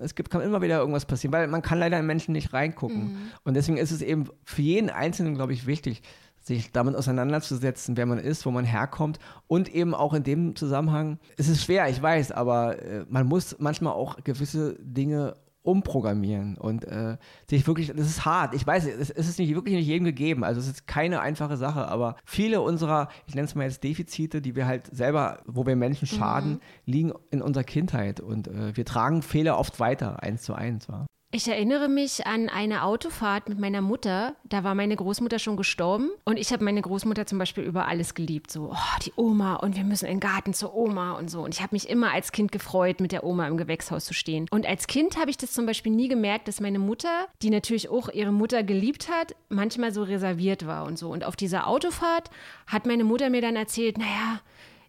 es 0.00 0.14
gibt, 0.14 0.30
kann 0.30 0.40
immer 0.40 0.62
wieder 0.62 0.78
irgendwas 0.78 1.04
passieren, 1.04 1.32
weil 1.32 1.46
man 1.48 1.62
kann 1.62 1.78
leider 1.78 1.98
in 1.98 2.06
Menschen 2.06 2.32
nicht 2.32 2.52
reingucken. 2.52 3.12
Mhm. 3.12 3.18
Und 3.44 3.54
deswegen 3.54 3.78
ist 3.78 3.90
es 3.90 4.02
eben 4.02 4.28
für 4.44 4.62
jeden 4.62 4.90
Einzelnen, 4.90 5.34
glaube 5.34 5.52
ich, 5.52 5.66
wichtig, 5.66 6.02
sich 6.42 6.72
damit 6.72 6.96
auseinanderzusetzen, 6.96 7.96
wer 7.96 8.06
man 8.06 8.18
ist, 8.18 8.44
wo 8.46 8.50
man 8.50 8.64
herkommt 8.64 9.18
und 9.46 9.72
eben 9.72 9.94
auch 9.94 10.12
in 10.12 10.24
dem 10.24 10.56
Zusammenhang, 10.56 11.18
es 11.36 11.48
ist 11.48 11.62
schwer, 11.62 11.88
ich 11.88 12.02
weiß, 12.02 12.32
aber 12.32 12.82
äh, 12.82 13.04
man 13.08 13.26
muss 13.26 13.56
manchmal 13.60 13.92
auch 13.92 14.16
gewisse 14.24 14.76
Dinge 14.80 15.36
umprogrammieren 15.62 16.56
und 16.56 16.84
äh, 16.84 17.16
sich 17.48 17.66
wirklich, 17.66 17.88
das 17.88 18.06
ist 18.06 18.24
hart, 18.24 18.54
ich 18.54 18.66
weiß, 18.66 18.86
es, 18.86 19.10
ist 19.10 19.38
nicht 19.38 19.54
wirklich 19.54 19.76
nicht 19.76 19.86
jedem 19.86 20.04
gegeben, 20.04 20.44
also 20.44 20.60
es 20.60 20.66
ist 20.66 20.86
keine 20.86 21.20
einfache 21.20 21.56
Sache, 21.56 21.86
aber 21.88 22.16
viele 22.24 22.60
unserer, 22.60 23.08
ich 23.26 23.34
nenne 23.34 23.46
es 23.46 23.54
mal 23.54 23.64
jetzt 23.64 23.84
Defizite, 23.84 24.42
die 24.42 24.56
wir 24.56 24.66
halt 24.66 24.88
selber, 24.94 25.42
wo 25.46 25.66
wir 25.66 25.76
Menschen 25.76 26.06
schaden, 26.06 26.52
mhm. 26.52 26.60
liegen 26.86 27.12
in 27.30 27.42
unserer 27.42 27.64
Kindheit 27.64 28.20
und 28.20 28.48
äh, 28.48 28.76
wir 28.76 28.84
tragen 28.84 29.22
Fehler 29.22 29.58
oft 29.58 29.78
weiter, 29.78 30.22
eins 30.22 30.42
zu 30.42 30.54
eins. 30.54 30.88
War. 30.88 31.06
Ich 31.34 31.48
erinnere 31.48 31.88
mich 31.88 32.26
an 32.26 32.50
eine 32.50 32.84
Autofahrt 32.84 33.48
mit 33.48 33.58
meiner 33.58 33.80
Mutter. 33.80 34.36
Da 34.44 34.64
war 34.64 34.74
meine 34.74 34.94
Großmutter 34.94 35.38
schon 35.38 35.56
gestorben 35.56 36.10
und 36.26 36.38
ich 36.38 36.52
habe 36.52 36.62
meine 36.62 36.82
Großmutter 36.82 37.24
zum 37.24 37.38
Beispiel 37.38 37.64
über 37.64 37.88
alles 37.88 38.12
geliebt. 38.12 38.50
So, 38.50 38.70
oh, 38.70 38.98
die 39.02 39.14
Oma 39.16 39.54
und 39.54 39.74
wir 39.74 39.82
müssen 39.84 40.04
in 40.04 40.16
den 40.16 40.20
Garten 40.20 40.52
zur 40.52 40.74
Oma 40.74 41.12
und 41.12 41.30
so. 41.30 41.40
Und 41.40 41.54
ich 41.54 41.62
habe 41.62 41.74
mich 41.74 41.88
immer 41.88 42.12
als 42.12 42.32
Kind 42.32 42.52
gefreut, 42.52 43.00
mit 43.00 43.12
der 43.12 43.24
Oma 43.24 43.48
im 43.48 43.56
Gewächshaus 43.56 44.04
zu 44.04 44.12
stehen. 44.12 44.46
Und 44.50 44.66
als 44.66 44.86
Kind 44.86 45.16
habe 45.16 45.30
ich 45.30 45.38
das 45.38 45.52
zum 45.52 45.64
Beispiel 45.64 45.92
nie 45.92 46.08
gemerkt, 46.08 46.48
dass 46.48 46.60
meine 46.60 46.78
Mutter, 46.78 47.26
die 47.40 47.48
natürlich 47.48 47.88
auch 47.88 48.10
ihre 48.10 48.32
Mutter 48.32 48.62
geliebt 48.62 49.08
hat, 49.10 49.34
manchmal 49.48 49.90
so 49.90 50.02
reserviert 50.02 50.66
war 50.66 50.84
und 50.84 50.98
so. 50.98 51.08
Und 51.08 51.24
auf 51.24 51.34
dieser 51.34 51.66
Autofahrt 51.66 52.28
hat 52.66 52.84
meine 52.84 53.04
Mutter 53.04 53.30
mir 53.30 53.40
dann 53.40 53.56
erzählt, 53.56 53.96
naja, 53.96 54.42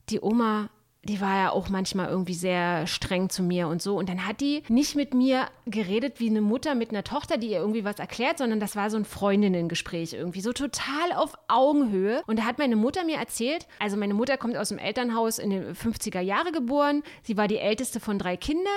die 0.10 0.20
Oma 0.20 0.70
die 1.04 1.20
war 1.20 1.36
ja 1.36 1.52
auch 1.52 1.70
manchmal 1.70 2.08
irgendwie 2.08 2.34
sehr 2.34 2.88
streng 2.88 3.30
zu 3.30 3.44
mir 3.44 3.68
und 3.68 3.82
so. 3.82 3.98
Und 3.98 4.08
dann 4.08 4.26
hat 4.26 4.40
die 4.40 4.64
nicht 4.70 4.96
mit 4.96 5.14
mir 5.14 5.48
geredet 5.66 6.20
wie 6.20 6.30
eine 6.30 6.42
Mutter 6.42 6.76
mit 6.76 6.92
einer 6.92 7.04
Tochter, 7.04 7.38
die 7.38 7.48
ihr 7.48 7.60
irgendwie 7.60 7.84
was 7.84 8.00
erklärt, 8.00 8.38
sondern 8.38 8.62
das 8.62 8.76
war 8.76 8.90
so 8.90 8.98
ein 8.98 9.06
Freundinnengespräch 9.06 10.14
irgendwie, 10.14 10.42
so 10.42 10.54
total 10.54 11.12
auf 11.16 11.34
Augenhöhe. 11.50 12.24
Und 12.26 12.40
da 12.40 12.46
hat 12.46 12.58
meine 12.58 12.78
Mutter 12.78 13.04
mir 13.04 13.18
erzählt, 13.18 13.68
also 13.80 13.98
meine 13.98 14.14
Mutter 14.14 14.38
kommt 14.38 14.56
aus 14.56 14.70
dem 14.70 14.78
Elternhaus 14.78 15.40
in 15.40 15.50
den 15.50 15.76
50er 15.76 16.22
Jahre 16.22 16.54
geboren. 16.54 17.04
Sie 17.22 17.36
war 17.36 17.50
die 17.50 17.58
älteste 17.58 18.00
von 18.00 18.18
drei 18.18 18.38
Kindern. 18.38 18.72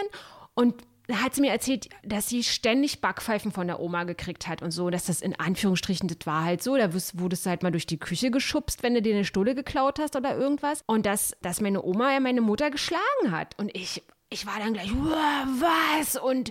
Und 0.55 0.75
da 1.09 1.23
hat 1.23 1.35
sie 1.35 1.41
mir 1.41 1.53
erzählt, 1.53 1.89
dass 2.03 2.29
sie 2.29 2.43
ständig 2.43 3.01
Backpfeifen 3.01 3.53
von 3.53 3.67
der 3.67 3.81
Oma 3.81 4.05
gekriegt 4.05 4.49
hat 4.49 4.63
und 4.63 4.73
so, 4.73 4.91
dass 4.91 5.07
das 5.07 5.21
in 5.21 5.39
Anführungsstrichen, 5.39 6.09
das 6.09 6.19
war 6.25 6.45
halt 6.45 6.63
so, 6.63 6.77
da 6.77 6.93
wurdest 6.93 7.47
du 7.47 7.51
halt 7.51 7.63
mal 7.63 7.71
durch 7.71 7.87
die 7.87 7.99
Küche 7.99 8.31
geschubst, 8.31 8.83
wenn 8.83 8.95
du 8.95 9.03
dir 9.03 9.15
eine 9.15 9.25
Stulle 9.25 9.55
geklaut 9.55 9.99
hast 9.99 10.17
oder 10.17 10.37
irgendwas. 10.37 10.83
Und 10.87 11.07
dass, 11.07 11.37
dass 11.43 11.61
meine 11.61 11.83
Oma 11.83 12.13
ja 12.13 12.21
meine 12.21 12.41
Mutter 12.41 12.71
geschlagen 12.71 13.31
hat. 13.31 13.55
Und 13.59 13.75
ich, 13.77 14.03
ich 14.31 14.47
war 14.47 14.59
dann 14.59 14.73
gleich, 14.73 14.91
was? 14.93 16.17
Und 16.17 16.51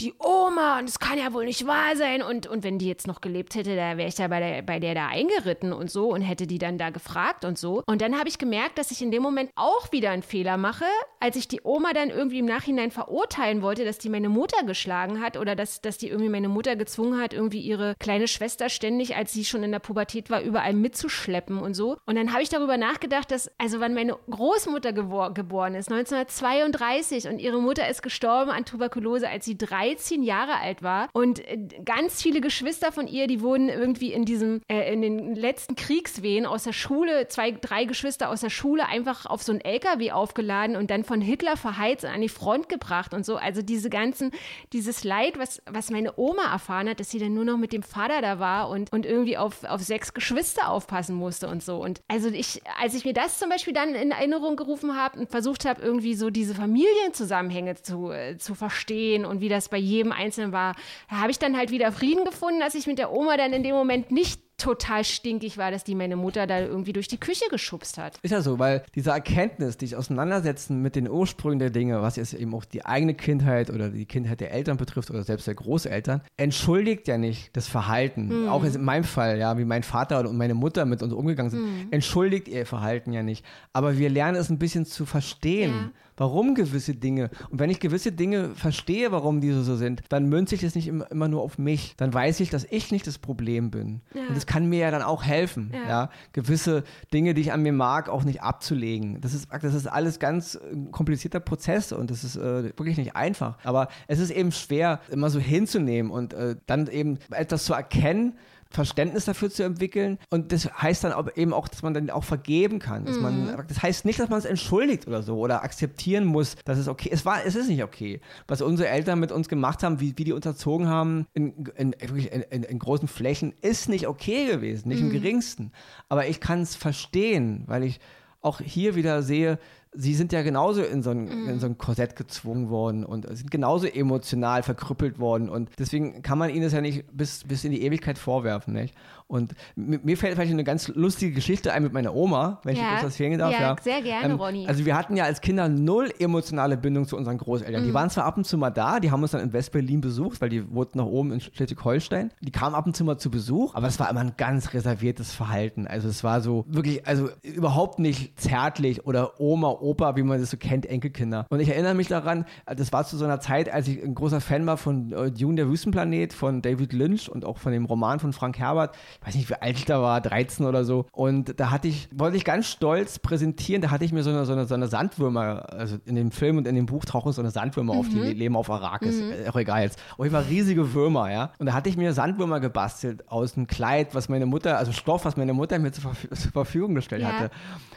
die 0.00 0.12
Oma 0.18 0.78
und 0.78 0.88
es 0.88 0.98
kann 0.98 1.18
ja 1.18 1.32
wohl 1.32 1.46
nicht 1.46 1.66
wahr 1.66 1.96
sein. 1.96 2.22
Und, 2.22 2.46
und 2.46 2.62
wenn 2.62 2.78
die 2.78 2.86
jetzt 2.86 3.06
noch 3.06 3.20
gelebt 3.20 3.54
hätte, 3.54 3.76
da 3.76 3.96
wäre 3.96 4.08
ich 4.08 4.14
da 4.14 4.28
bei 4.28 4.40
der, 4.40 4.62
bei 4.62 4.78
der 4.78 4.94
da 4.94 5.06
eingeritten 5.06 5.72
und 5.72 5.90
so 5.90 6.12
und 6.12 6.20
hätte 6.20 6.46
die 6.46 6.58
dann 6.58 6.76
da 6.76 6.90
gefragt 6.90 7.44
und 7.44 7.58
so. 7.58 7.82
Und 7.86 8.02
dann 8.02 8.18
habe 8.18 8.28
ich 8.28 8.38
gemerkt, 8.38 8.78
dass 8.78 8.90
ich 8.90 9.00
in 9.00 9.10
dem 9.10 9.22
Moment 9.22 9.50
auch 9.54 9.90
wieder 9.92 10.10
einen 10.10 10.22
Fehler 10.22 10.58
mache, 10.58 10.84
als 11.18 11.36
ich 11.36 11.48
die 11.48 11.62
Oma 11.64 11.94
dann 11.94 12.10
irgendwie 12.10 12.40
im 12.40 12.46
Nachhinein 12.46 12.90
verurteilen 12.90 13.62
wollte, 13.62 13.84
dass 13.84 13.98
die 13.98 14.10
meine 14.10 14.28
Mutter 14.28 14.64
geschlagen 14.64 15.22
hat 15.22 15.38
oder 15.38 15.56
dass, 15.56 15.80
dass 15.80 15.96
die 15.96 16.08
irgendwie 16.08 16.30
meine 16.30 16.48
Mutter 16.48 16.76
gezwungen 16.76 17.18
hat, 17.20 17.32
irgendwie 17.32 17.60
ihre 17.60 17.94
kleine 17.98 18.28
Schwester 18.28 18.68
ständig, 18.68 19.16
als 19.16 19.32
sie 19.32 19.46
schon 19.46 19.62
in 19.62 19.72
der 19.72 19.78
Pubertät 19.78 20.28
war, 20.28 20.42
überall 20.42 20.74
mitzuschleppen 20.74 21.58
und 21.58 21.74
so. 21.74 21.96
Und 22.04 22.16
dann 22.16 22.32
habe 22.32 22.42
ich 22.42 22.50
darüber 22.50 22.76
nachgedacht, 22.76 23.30
dass, 23.30 23.50
also 23.56 23.80
wann 23.80 23.94
meine 23.94 24.18
Großmutter 24.30 24.92
gebor 24.92 25.32
geboren 25.32 25.74
ist, 25.74 25.90
1932 25.90 27.28
und 27.28 27.38
ihre 27.38 27.62
Mutter 27.62 27.88
ist 27.88 28.02
gestorben 28.02 28.50
an 28.50 28.66
Tuberkulose, 28.66 29.28
als 29.28 29.46
sie 29.46 29.56
drei 29.56 29.85
13 29.86 30.22
Jahre 30.22 30.58
alt 30.58 30.82
war 30.82 31.08
und 31.12 31.46
äh, 31.46 31.58
ganz 31.84 32.22
viele 32.22 32.40
Geschwister 32.40 32.92
von 32.92 33.06
ihr, 33.06 33.26
die 33.26 33.40
wurden 33.40 33.68
irgendwie 33.68 34.12
in 34.12 34.24
diesem, 34.24 34.60
äh, 34.68 34.92
in 34.92 35.02
den 35.02 35.34
letzten 35.34 35.76
Kriegswehen 35.76 36.46
aus 36.46 36.64
der 36.64 36.72
Schule, 36.72 37.28
zwei, 37.28 37.52
drei 37.52 37.84
Geschwister 37.84 38.30
aus 38.30 38.40
der 38.40 38.50
Schule 38.50 38.88
einfach 38.88 39.26
auf 39.26 39.42
so 39.42 39.52
einen 39.52 39.60
LKW 39.60 40.10
aufgeladen 40.12 40.76
und 40.76 40.90
dann 40.90 41.04
von 41.04 41.20
Hitler 41.20 41.56
verheizt 41.56 42.04
und 42.04 42.10
an 42.10 42.20
die 42.20 42.28
Front 42.28 42.68
gebracht 42.68 43.14
und 43.14 43.24
so. 43.24 43.36
Also 43.36 43.62
diese 43.62 43.90
ganzen, 43.90 44.32
dieses 44.72 45.04
Leid, 45.04 45.38
was, 45.38 45.62
was 45.70 45.90
meine 45.90 46.18
Oma 46.18 46.50
erfahren 46.52 46.88
hat, 46.88 47.00
dass 47.00 47.10
sie 47.10 47.18
dann 47.18 47.34
nur 47.34 47.44
noch 47.44 47.58
mit 47.58 47.72
dem 47.72 47.82
Vater 47.82 48.20
da 48.22 48.38
war 48.38 48.68
und, 48.68 48.92
und 48.92 49.06
irgendwie 49.06 49.36
auf, 49.36 49.64
auf 49.64 49.82
sechs 49.82 50.14
Geschwister 50.14 50.68
aufpassen 50.68 51.14
musste 51.14 51.48
und 51.48 51.62
so. 51.62 51.76
Und 51.82 52.00
also 52.08 52.28
ich, 52.28 52.62
als 52.80 52.94
ich 52.94 53.04
mir 53.04 53.14
das 53.14 53.38
zum 53.38 53.48
Beispiel 53.48 53.72
dann 53.72 53.94
in 53.94 54.10
Erinnerung 54.10 54.56
gerufen 54.56 54.96
habe 54.96 55.20
und 55.20 55.30
versucht 55.30 55.64
habe, 55.64 55.82
irgendwie 55.82 56.14
so 56.14 56.30
diese 56.30 56.54
Familienzusammenhänge 56.54 57.76
zu, 57.76 58.10
äh, 58.10 58.36
zu 58.38 58.54
verstehen 58.54 59.24
und 59.24 59.40
wie 59.40 59.48
das 59.48 59.68
bei 59.68 59.75
bei 59.76 59.80
jedem 59.80 60.10
Einzelnen 60.10 60.52
war, 60.52 60.74
da 61.10 61.16
habe 61.16 61.30
ich 61.30 61.38
dann 61.38 61.54
halt 61.54 61.70
wieder 61.70 61.92
Frieden 61.92 62.24
gefunden, 62.24 62.60
dass 62.60 62.74
ich 62.74 62.86
mit 62.86 62.96
der 62.96 63.12
Oma 63.12 63.36
dann 63.36 63.52
in 63.52 63.62
dem 63.62 63.74
Moment 63.74 64.10
nicht 64.10 64.40
total 64.56 65.04
stinkig 65.04 65.58
war, 65.58 65.70
dass 65.70 65.84
die 65.84 65.94
meine 65.94 66.16
Mutter 66.16 66.46
da 66.46 66.60
irgendwie 66.60 66.94
durch 66.94 67.08
die 67.08 67.18
Küche 67.18 67.44
geschubst 67.50 67.98
hat. 67.98 68.18
Ist 68.22 68.30
ja 68.30 68.40
so, 68.40 68.58
weil 68.58 68.84
diese 68.94 69.10
Erkenntnis, 69.10 69.76
dich 69.76 69.94
auseinandersetzen 69.94 70.80
mit 70.80 70.96
den 70.96 71.10
Ursprüngen 71.10 71.58
der 71.58 71.68
Dinge, 71.68 72.00
was 72.00 72.16
jetzt 72.16 72.32
eben 72.32 72.54
auch 72.54 72.64
die 72.64 72.86
eigene 72.86 73.12
Kindheit 73.12 73.68
oder 73.68 73.90
die 73.90 74.06
Kindheit 74.06 74.40
der 74.40 74.50
Eltern 74.50 74.78
betrifft 74.78 75.10
oder 75.10 75.24
selbst 75.24 75.46
der 75.46 75.56
Großeltern, 75.56 76.22
entschuldigt 76.38 77.06
ja 77.06 77.18
nicht 77.18 77.54
das 77.54 77.68
Verhalten. 77.68 78.44
Mhm. 78.44 78.48
Auch 78.48 78.64
in 78.64 78.82
meinem 78.82 79.04
Fall, 79.04 79.38
ja, 79.38 79.58
wie 79.58 79.66
mein 79.66 79.82
Vater 79.82 80.26
und 80.26 80.38
meine 80.38 80.54
Mutter 80.54 80.86
mit 80.86 81.02
uns 81.02 81.12
umgegangen 81.12 81.50
sind, 81.50 81.60
mhm. 81.60 81.88
entschuldigt 81.90 82.48
ihr 82.48 82.64
Verhalten 82.64 83.12
ja 83.12 83.22
nicht. 83.22 83.44
Aber 83.74 83.98
wir 83.98 84.08
lernen 84.08 84.38
es 84.38 84.48
ein 84.48 84.58
bisschen 84.58 84.86
zu 84.86 85.04
verstehen. 85.04 85.72
Ja 85.72 85.90
warum 86.16 86.54
gewisse 86.54 86.94
Dinge. 86.94 87.30
Und 87.50 87.58
wenn 87.58 87.70
ich 87.70 87.80
gewisse 87.80 88.12
Dinge 88.12 88.50
verstehe, 88.54 89.12
warum 89.12 89.40
diese 89.40 89.62
so 89.62 89.76
sind, 89.76 90.02
dann 90.08 90.28
münze 90.28 90.54
ich 90.54 90.62
es 90.62 90.74
nicht 90.74 90.88
immer, 90.88 91.28
nur 91.28 91.42
auf 91.42 91.58
mich. 91.58 91.94
Dann 91.96 92.12
weiß 92.12 92.40
ich, 92.40 92.50
dass 92.50 92.66
ich 92.70 92.92
nicht 92.92 93.06
das 93.06 93.18
Problem 93.18 93.70
bin. 93.70 94.00
Ja. 94.14 94.28
Und 94.28 94.36
das 94.36 94.46
kann 94.46 94.68
mir 94.68 94.80
ja 94.80 94.90
dann 94.90 95.02
auch 95.02 95.24
helfen, 95.24 95.70
ja. 95.72 95.88
ja. 95.88 96.10
gewisse 96.32 96.84
Dinge, 97.12 97.34
die 97.34 97.40
ich 97.42 97.52
an 97.52 97.62
mir 97.62 97.72
mag, 97.72 98.08
auch 98.08 98.24
nicht 98.24 98.42
abzulegen. 98.42 99.20
Das 99.20 99.34
ist, 99.34 99.48
das 99.50 99.74
ist 99.74 99.86
alles 99.86 100.18
ganz 100.18 100.54
äh, 100.54 100.90
komplizierter 100.90 101.40
Prozess 101.40 101.92
und 101.92 102.10
das 102.10 102.24
ist 102.24 102.36
äh, 102.36 102.64
wirklich 102.64 102.96
nicht 102.96 103.16
einfach. 103.16 103.58
Aber 103.64 103.88
es 104.06 104.18
ist 104.18 104.30
eben 104.30 104.52
schwer, 104.52 105.00
immer 105.10 105.30
so 105.30 105.38
hinzunehmen 105.38 106.10
und 106.10 106.34
äh, 106.34 106.56
dann 106.66 106.86
eben 106.88 107.18
etwas 107.30 107.64
zu 107.64 107.74
erkennen, 107.74 108.34
Verständnis 108.70 109.24
dafür 109.24 109.50
zu 109.50 109.62
entwickeln. 109.62 110.18
Und 110.30 110.52
das 110.52 110.66
heißt 110.66 111.04
dann 111.04 111.14
eben 111.36 111.52
auch, 111.52 111.68
dass 111.68 111.82
man 111.82 111.94
dann 111.94 112.10
auch 112.10 112.24
vergeben 112.24 112.78
kann. 112.78 113.04
Dass 113.04 113.16
mhm. 113.16 113.22
man, 113.22 113.64
das 113.68 113.82
heißt 113.82 114.04
nicht, 114.04 114.18
dass 114.18 114.28
man 114.28 114.38
es 114.38 114.44
entschuldigt 114.44 115.06
oder 115.06 115.22
so 115.22 115.38
oder 115.38 115.62
akzeptieren 115.62 116.24
muss, 116.24 116.56
dass 116.64 116.78
es 116.78 116.88
okay 116.88 117.08
ist. 117.08 117.20
Es, 117.20 117.26
war, 117.26 117.44
es 117.44 117.54
ist 117.54 117.68
nicht 117.68 117.82
okay. 117.82 118.20
Was 118.48 118.62
unsere 118.62 118.88
Eltern 118.88 119.20
mit 119.20 119.32
uns 119.32 119.48
gemacht 119.48 119.82
haben, 119.82 120.00
wie, 120.00 120.16
wie 120.16 120.24
die 120.24 120.32
uns 120.32 120.44
erzogen 120.44 120.88
haben, 120.88 121.26
in, 121.34 121.66
in, 121.76 121.92
in, 121.92 122.62
in 122.62 122.78
großen 122.78 123.08
Flächen, 123.08 123.54
ist 123.62 123.88
nicht 123.88 124.06
okay 124.06 124.46
gewesen, 124.46 124.88
nicht 124.88 125.00
mhm. 125.00 125.10
im 125.10 125.12
geringsten. 125.12 125.72
Aber 126.08 126.26
ich 126.26 126.40
kann 126.40 126.60
es 126.62 126.76
verstehen, 126.76 127.64
weil 127.66 127.84
ich 127.84 128.00
auch 128.42 128.60
hier 128.60 128.94
wieder 128.94 129.22
sehe, 129.22 129.58
sie 129.96 130.14
sind 130.14 130.32
ja 130.32 130.42
genauso 130.42 130.82
in 130.82 131.02
so, 131.02 131.10
ein, 131.10 131.24
mm. 131.24 131.48
in 131.48 131.60
so 131.60 131.66
ein 131.66 131.78
Korsett 131.78 132.16
gezwungen 132.16 132.68
worden 132.68 133.04
und 133.04 133.26
sind 133.36 133.50
genauso 133.50 133.86
emotional 133.86 134.62
verkrüppelt 134.62 135.18
worden. 135.18 135.48
Und 135.48 135.70
deswegen 135.78 136.22
kann 136.22 136.38
man 136.38 136.50
ihnen 136.50 136.62
das 136.62 136.72
ja 136.72 136.80
nicht 136.80 137.04
bis, 137.16 137.44
bis 137.44 137.64
in 137.64 137.72
die 137.72 137.82
Ewigkeit 137.82 138.18
vorwerfen. 138.18 138.74
Nicht? 138.74 138.94
Und 139.28 139.54
mir 139.74 140.16
fällt 140.16 140.34
vielleicht 140.34 140.52
eine 140.52 140.62
ganz 140.62 140.86
lustige 140.88 141.32
Geschichte 141.32 141.72
ein 141.72 141.82
mit 141.82 141.92
meiner 141.92 142.14
Oma, 142.14 142.60
wenn 142.62 142.76
ja. 142.76 142.82
ich 142.82 142.94
das 142.94 143.04
erzählen 143.04 143.36
darf. 143.38 143.52
Ja, 143.52 143.60
ja, 143.60 143.76
sehr 143.82 144.00
gerne, 144.00 144.34
ähm, 144.34 144.40
Ronny. 144.40 144.68
Also 144.68 144.86
wir 144.86 144.96
hatten 144.96 145.16
ja 145.16 145.24
als 145.24 145.40
Kinder 145.40 145.68
null 145.68 146.12
emotionale 146.18 146.76
Bindung 146.76 147.08
zu 147.08 147.16
unseren 147.16 147.38
Großeltern. 147.38 147.82
Mhm. 147.82 147.86
Die 147.88 147.94
waren 147.94 148.08
zwar 148.08 148.24
ab 148.24 148.36
und 148.36 148.44
zu 148.44 148.56
mal 148.56 148.70
da, 148.70 149.00
die 149.00 149.10
haben 149.10 149.22
uns 149.22 149.32
dann 149.32 149.40
in 149.40 149.52
West-Berlin 149.52 150.00
besucht, 150.00 150.40
weil 150.40 150.48
die 150.48 150.72
wohnten 150.72 150.98
noch 150.98 151.06
oben 151.06 151.32
in 151.32 151.40
Schleswig-Holstein. 151.40 152.30
Die 152.40 152.52
kamen 152.52 152.76
ab 152.76 152.86
und 152.86 152.96
zu 152.96 153.04
mal 153.04 153.18
zu 153.18 153.30
Besuch, 153.30 153.74
aber 153.74 153.88
es 153.88 153.98
war 153.98 154.08
immer 154.08 154.20
ein 154.20 154.34
ganz 154.36 154.72
reserviertes 154.74 155.32
Verhalten. 155.32 155.88
Also 155.88 156.08
es 156.08 156.22
war 156.22 156.40
so 156.40 156.64
wirklich, 156.68 157.04
also 157.06 157.28
überhaupt 157.42 157.98
nicht 157.98 158.38
zärtlich 158.40 159.06
oder 159.06 159.40
Oma, 159.40 159.70
Opa, 159.70 160.14
wie 160.14 160.22
man 160.22 160.40
das 160.40 160.50
so 160.52 160.56
kennt, 160.56 160.86
Enkelkinder. 160.86 161.46
Und 161.50 161.58
ich 161.58 161.68
erinnere 161.68 161.94
mich 161.94 162.06
daran, 162.06 162.44
das 162.66 162.92
war 162.92 163.04
zu 163.04 163.16
so 163.16 163.24
einer 163.24 163.40
Zeit, 163.40 163.72
als 163.72 163.88
ich 163.88 164.00
ein 164.02 164.14
großer 164.14 164.40
Fan 164.40 164.66
war 164.66 164.76
von 164.76 165.12
äh, 165.12 165.32
Dune, 165.32 165.56
der 165.56 165.68
Wüstenplanet, 165.68 166.32
von 166.32 166.62
David 166.62 166.92
Lynch 166.92 167.28
und 167.28 167.44
auch 167.44 167.58
von 167.58 167.72
dem 167.72 167.86
Roman 167.86 168.20
von 168.20 168.32
Frank 168.32 168.58
Herbert 168.58 168.96
weiß 169.24 169.34
nicht, 169.34 169.48
wie 169.50 169.54
alt 169.54 169.76
ich 169.78 169.84
da 169.84 170.00
war, 170.02 170.20
13 170.20 170.66
oder 170.66 170.84
so. 170.84 171.06
Und 171.12 171.58
da 171.58 171.70
hatte 171.70 171.88
ich, 171.88 172.08
wollte 172.12 172.36
ich 172.36 172.44
ganz 172.44 172.66
stolz 172.66 173.18
präsentieren, 173.18 173.82
da 173.82 173.90
hatte 173.90 174.04
ich 174.04 174.12
mir 174.12 174.22
so 174.22 174.30
eine, 174.30 174.44
so 174.44 174.52
eine, 174.52 174.66
so 174.66 174.74
eine 174.74 174.88
Sandwürmer, 174.88 175.72
also 175.72 175.96
in 176.04 176.14
dem 176.14 176.30
Film 176.30 176.58
und 176.58 176.66
in 176.66 176.74
dem 176.74 176.86
Buch 176.86 177.04
tauchen 177.04 177.32
so 177.32 177.40
eine 177.40 177.50
Sandwürmer 177.50 177.94
mhm. 177.94 178.00
auf, 178.00 178.08
die 178.08 178.16
mhm. 178.16 178.38
leben 178.38 178.56
auf 178.56 178.70
Arrakis. 178.70 179.20
Mhm. 179.20 179.48
Auch 179.50 179.56
egal 179.56 179.82
jetzt. 179.82 179.98
Auf 180.16 180.24
jeden 180.24 180.34
Fall 180.34 180.44
riesige 180.44 180.94
Würmer, 180.94 181.30
ja. 181.30 181.52
Und 181.58 181.66
da 181.66 181.72
hatte 181.72 181.88
ich 181.88 181.96
mir 181.96 182.12
Sandwürmer 182.12 182.60
gebastelt 182.60 183.28
aus 183.28 183.56
einem 183.56 183.66
Kleid, 183.66 184.14
was 184.14 184.28
meine 184.28 184.46
Mutter, 184.46 184.78
also 184.78 184.92
Stoff, 184.92 185.24
was 185.24 185.36
meine 185.36 185.52
Mutter 185.52 185.78
mir 185.78 185.92
zur, 185.92 186.02
Verf 186.02 186.28
zur 186.30 186.52
Verfügung 186.52 186.94
gestellt 186.94 187.22
ja. 187.22 187.28
hatte. 187.28 187.50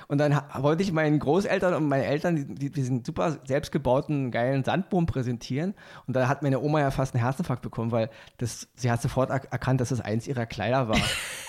Und 0.07 0.17
dann 0.17 0.41
wollte 0.57 0.81
ich 0.81 0.91
meinen 0.91 1.19
Großeltern 1.19 1.75
und 1.75 1.87
meinen 1.87 2.03
Eltern 2.03 2.55
die, 2.55 2.71
diesen 2.71 3.05
super 3.05 3.37
selbstgebauten, 3.45 4.31
geilen 4.31 4.63
Sandboom 4.63 5.05
präsentieren. 5.05 5.75
Und 6.07 6.15
da 6.15 6.27
hat 6.27 6.41
meine 6.41 6.59
Oma 6.59 6.79
ja 6.79 6.89
fast 6.89 7.13
einen 7.13 7.23
Herzinfarkt 7.23 7.61
bekommen, 7.61 7.91
weil 7.91 8.09
das, 8.37 8.67
sie 8.75 8.89
hat 8.89 9.01
sofort 9.01 9.29
erkannt, 9.29 9.81
dass 9.81 9.89
das 9.89 10.01
eins 10.01 10.27
ihrer 10.27 10.47
Kleider 10.47 10.89
war, 10.89 10.97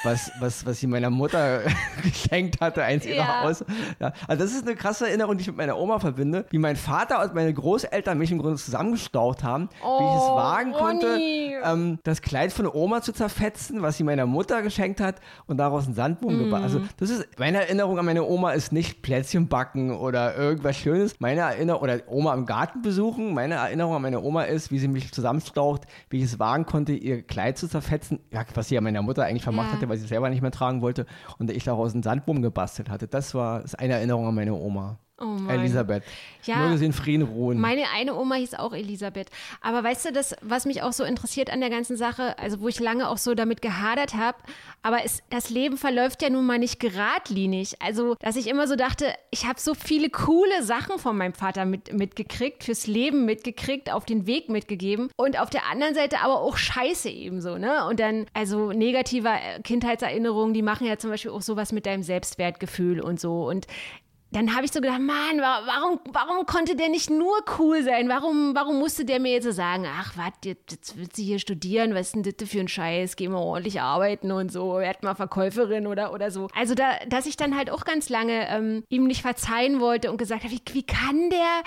was, 0.02 0.30
was, 0.40 0.64
was 0.64 0.80
sie 0.80 0.86
meiner 0.86 1.10
Mutter 1.10 1.62
geschenkt 2.02 2.60
hatte, 2.60 2.82
eins 2.82 3.04
ihrer 3.04 3.16
ja. 3.16 3.42
Aus. 3.42 3.64
Ja. 3.98 4.12
Also 4.26 4.44
das 4.44 4.52
ist 4.52 4.66
eine 4.66 4.76
krasse 4.76 5.06
Erinnerung, 5.06 5.36
die 5.36 5.42
ich 5.42 5.48
mit 5.48 5.56
meiner 5.56 5.78
Oma 5.78 5.98
verbinde, 5.98 6.46
wie 6.50 6.58
mein 6.58 6.76
Vater 6.76 7.22
und 7.22 7.34
meine 7.34 7.52
Großeltern 7.52 8.18
mich 8.18 8.30
im 8.30 8.38
Grunde 8.38 8.56
zusammengestaucht 8.56 9.44
haben, 9.44 9.68
oh, 9.82 10.00
wie 10.00 10.04
ich 10.04 10.22
es 10.22 10.28
oh, 10.30 10.36
wagen 10.36 10.72
konnte, 10.72 11.18
ähm, 11.64 11.98
das 12.02 12.22
Kleid 12.22 12.52
von 12.52 12.66
Oma 12.66 13.02
zu 13.02 13.12
zerfetzen, 13.12 13.82
was 13.82 13.96
sie 13.96 14.04
meiner 14.04 14.26
Mutter 14.26 14.62
geschenkt 14.62 15.00
hat 15.00 15.16
und 15.46 15.58
daraus 15.58 15.86
einen 15.86 15.94
Sandboom 15.94 16.36
mm. 16.36 16.44
gebaut. 16.44 16.62
Also 16.62 16.80
das 16.96 17.10
ist 17.10 17.38
meine 17.38 17.58
Erinnerung 17.58 17.98
an 17.98 18.04
meine 18.04 18.24
Oma 18.24 18.52
ist 18.52 18.72
nicht 18.72 19.02
Plätzchen 19.02 19.48
backen 19.48 19.92
oder 19.92 20.36
irgendwas 20.36 20.76
Schönes. 20.76 21.14
Meine 21.18 21.40
Erinnerung, 21.40 21.82
oder 21.82 22.00
Oma 22.06 22.34
im 22.34 22.46
Garten 22.46 22.82
besuchen, 22.82 23.34
meine 23.34 23.54
Erinnerung 23.54 23.94
an 23.94 24.02
meine 24.02 24.20
Oma 24.20 24.44
ist, 24.44 24.70
wie 24.70 24.78
sie 24.78 24.88
mich 24.88 25.12
zusammenstaucht, 25.12 25.82
wie 26.08 26.18
ich 26.18 26.24
es 26.24 26.38
wagen 26.38 26.66
konnte, 26.66 26.92
ihr 26.92 27.22
Kleid 27.22 27.58
zu 27.58 27.68
zerfetzen. 27.68 28.20
Ja, 28.30 28.44
was 28.54 28.68
sie 28.68 28.74
ja 28.74 28.80
meiner 28.80 29.02
Mutter 29.02 29.24
eigentlich 29.24 29.44
vermacht 29.52 29.70
ja. 29.70 29.76
hatte, 29.76 29.88
weil 29.88 29.96
sie 29.96 30.04
es 30.04 30.08
selber 30.08 30.30
nicht 30.30 30.42
mehr 30.42 30.50
tragen 30.50 30.80
wollte 30.82 31.06
und 31.38 31.50
ich 31.50 31.64
daraus 31.64 31.92
einen 31.92 32.02
Sandboom 32.02 32.42
gebastelt 32.42 32.90
hatte. 32.90 33.08
Das 33.08 33.34
war 33.34 33.62
ist 33.62 33.78
eine 33.78 33.94
Erinnerung 33.94 34.26
an 34.26 34.34
meine 34.34 34.54
Oma. 34.54 34.98
Oh. 35.20 35.36
Elisabeth. 35.48 36.02
Ja. 36.44 36.56
Möge 36.56 36.78
sie 36.78 36.86
in 36.86 36.92
Frieden 36.94 37.24
ruhen. 37.24 37.60
Meine 37.60 37.84
eine 37.94 38.14
Oma 38.14 38.36
hieß 38.36 38.54
auch 38.54 38.72
Elisabeth. 38.72 39.28
Aber 39.60 39.84
weißt 39.84 40.06
du, 40.06 40.12
das, 40.12 40.34
was 40.40 40.64
mich 40.64 40.82
auch 40.82 40.94
so 40.94 41.04
interessiert 41.04 41.50
an 41.50 41.60
der 41.60 41.68
ganzen 41.68 41.96
Sache, 41.96 42.38
also 42.38 42.60
wo 42.60 42.68
ich 42.68 42.80
lange 42.80 43.06
auch 43.06 43.18
so 43.18 43.34
damit 43.34 43.60
gehadert 43.60 44.14
habe, 44.14 44.38
aber 44.82 45.04
es, 45.04 45.22
das 45.28 45.50
Leben 45.50 45.76
verläuft 45.76 46.22
ja 46.22 46.30
nun 46.30 46.46
mal 46.46 46.58
nicht 46.58 46.80
geradlinig. 46.80 47.74
Also, 47.82 48.14
dass 48.20 48.36
ich 48.36 48.48
immer 48.48 48.66
so 48.66 48.76
dachte, 48.76 49.12
ich 49.30 49.46
habe 49.46 49.60
so 49.60 49.74
viele 49.74 50.08
coole 50.08 50.62
Sachen 50.62 50.98
von 50.98 51.18
meinem 51.18 51.34
Vater 51.34 51.66
mit, 51.66 51.92
mitgekriegt, 51.92 52.64
fürs 52.64 52.86
Leben 52.86 53.26
mitgekriegt, 53.26 53.92
auf 53.92 54.06
den 54.06 54.26
Weg 54.26 54.48
mitgegeben 54.48 55.10
und 55.16 55.38
auf 55.38 55.50
der 55.50 55.66
anderen 55.70 55.94
Seite 55.94 56.20
aber 56.20 56.40
auch 56.40 56.56
Scheiße 56.56 57.10
ebenso, 57.10 57.58
ne? 57.58 57.86
Und 57.86 58.00
dann, 58.00 58.24
also 58.32 58.72
negativer 58.72 59.36
Kindheitserinnerungen, 59.64 60.54
die 60.54 60.62
machen 60.62 60.86
ja 60.86 60.96
zum 60.96 61.10
Beispiel 61.10 61.30
auch 61.30 61.42
sowas 61.42 61.72
mit 61.72 61.84
deinem 61.84 62.02
Selbstwertgefühl 62.02 63.00
und 63.02 63.20
so. 63.20 63.46
Und 63.46 63.66
dann 64.32 64.54
habe 64.54 64.64
ich 64.64 64.70
so 64.70 64.80
gedacht, 64.80 65.00
Mann, 65.00 65.40
warum, 65.40 65.98
warum 66.12 66.46
konnte 66.46 66.76
der 66.76 66.88
nicht 66.88 67.10
nur 67.10 67.36
cool 67.58 67.82
sein? 67.82 68.08
Warum, 68.08 68.54
warum 68.54 68.78
musste 68.78 69.04
der 69.04 69.18
mir 69.18 69.32
jetzt 69.32 69.44
so 69.44 69.50
sagen, 69.50 69.86
ach, 69.88 70.16
warte, 70.16 70.50
jetzt 70.50 70.96
wird 70.96 71.16
sie 71.16 71.24
hier 71.24 71.40
studieren, 71.40 71.94
was 71.94 72.08
ist 72.08 72.14
denn 72.14 72.22
das 72.22 72.48
für 72.48 72.60
ein 72.60 72.68
Scheiß? 72.68 73.16
Geh 73.16 73.26
mal 73.26 73.38
ordentlich 73.38 73.80
arbeiten 73.80 74.30
und 74.30 74.52
so, 74.52 74.74
werd 74.74 75.02
mal 75.02 75.16
Verkäuferin 75.16 75.88
oder, 75.88 76.12
oder 76.12 76.30
so. 76.30 76.46
Also, 76.54 76.74
da, 76.76 76.90
dass 77.08 77.26
ich 77.26 77.36
dann 77.36 77.56
halt 77.56 77.70
auch 77.70 77.84
ganz 77.84 78.08
lange 78.08 78.48
ähm, 78.48 78.84
ihm 78.88 79.08
nicht 79.08 79.22
verzeihen 79.22 79.80
wollte 79.80 80.12
und 80.12 80.16
gesagt 80.16 80.44
habe, 80.44 80.52
wie, 80.52 80.62
wie 80.74 80.84
kann 80.84 81.28
der, 81.30 81.62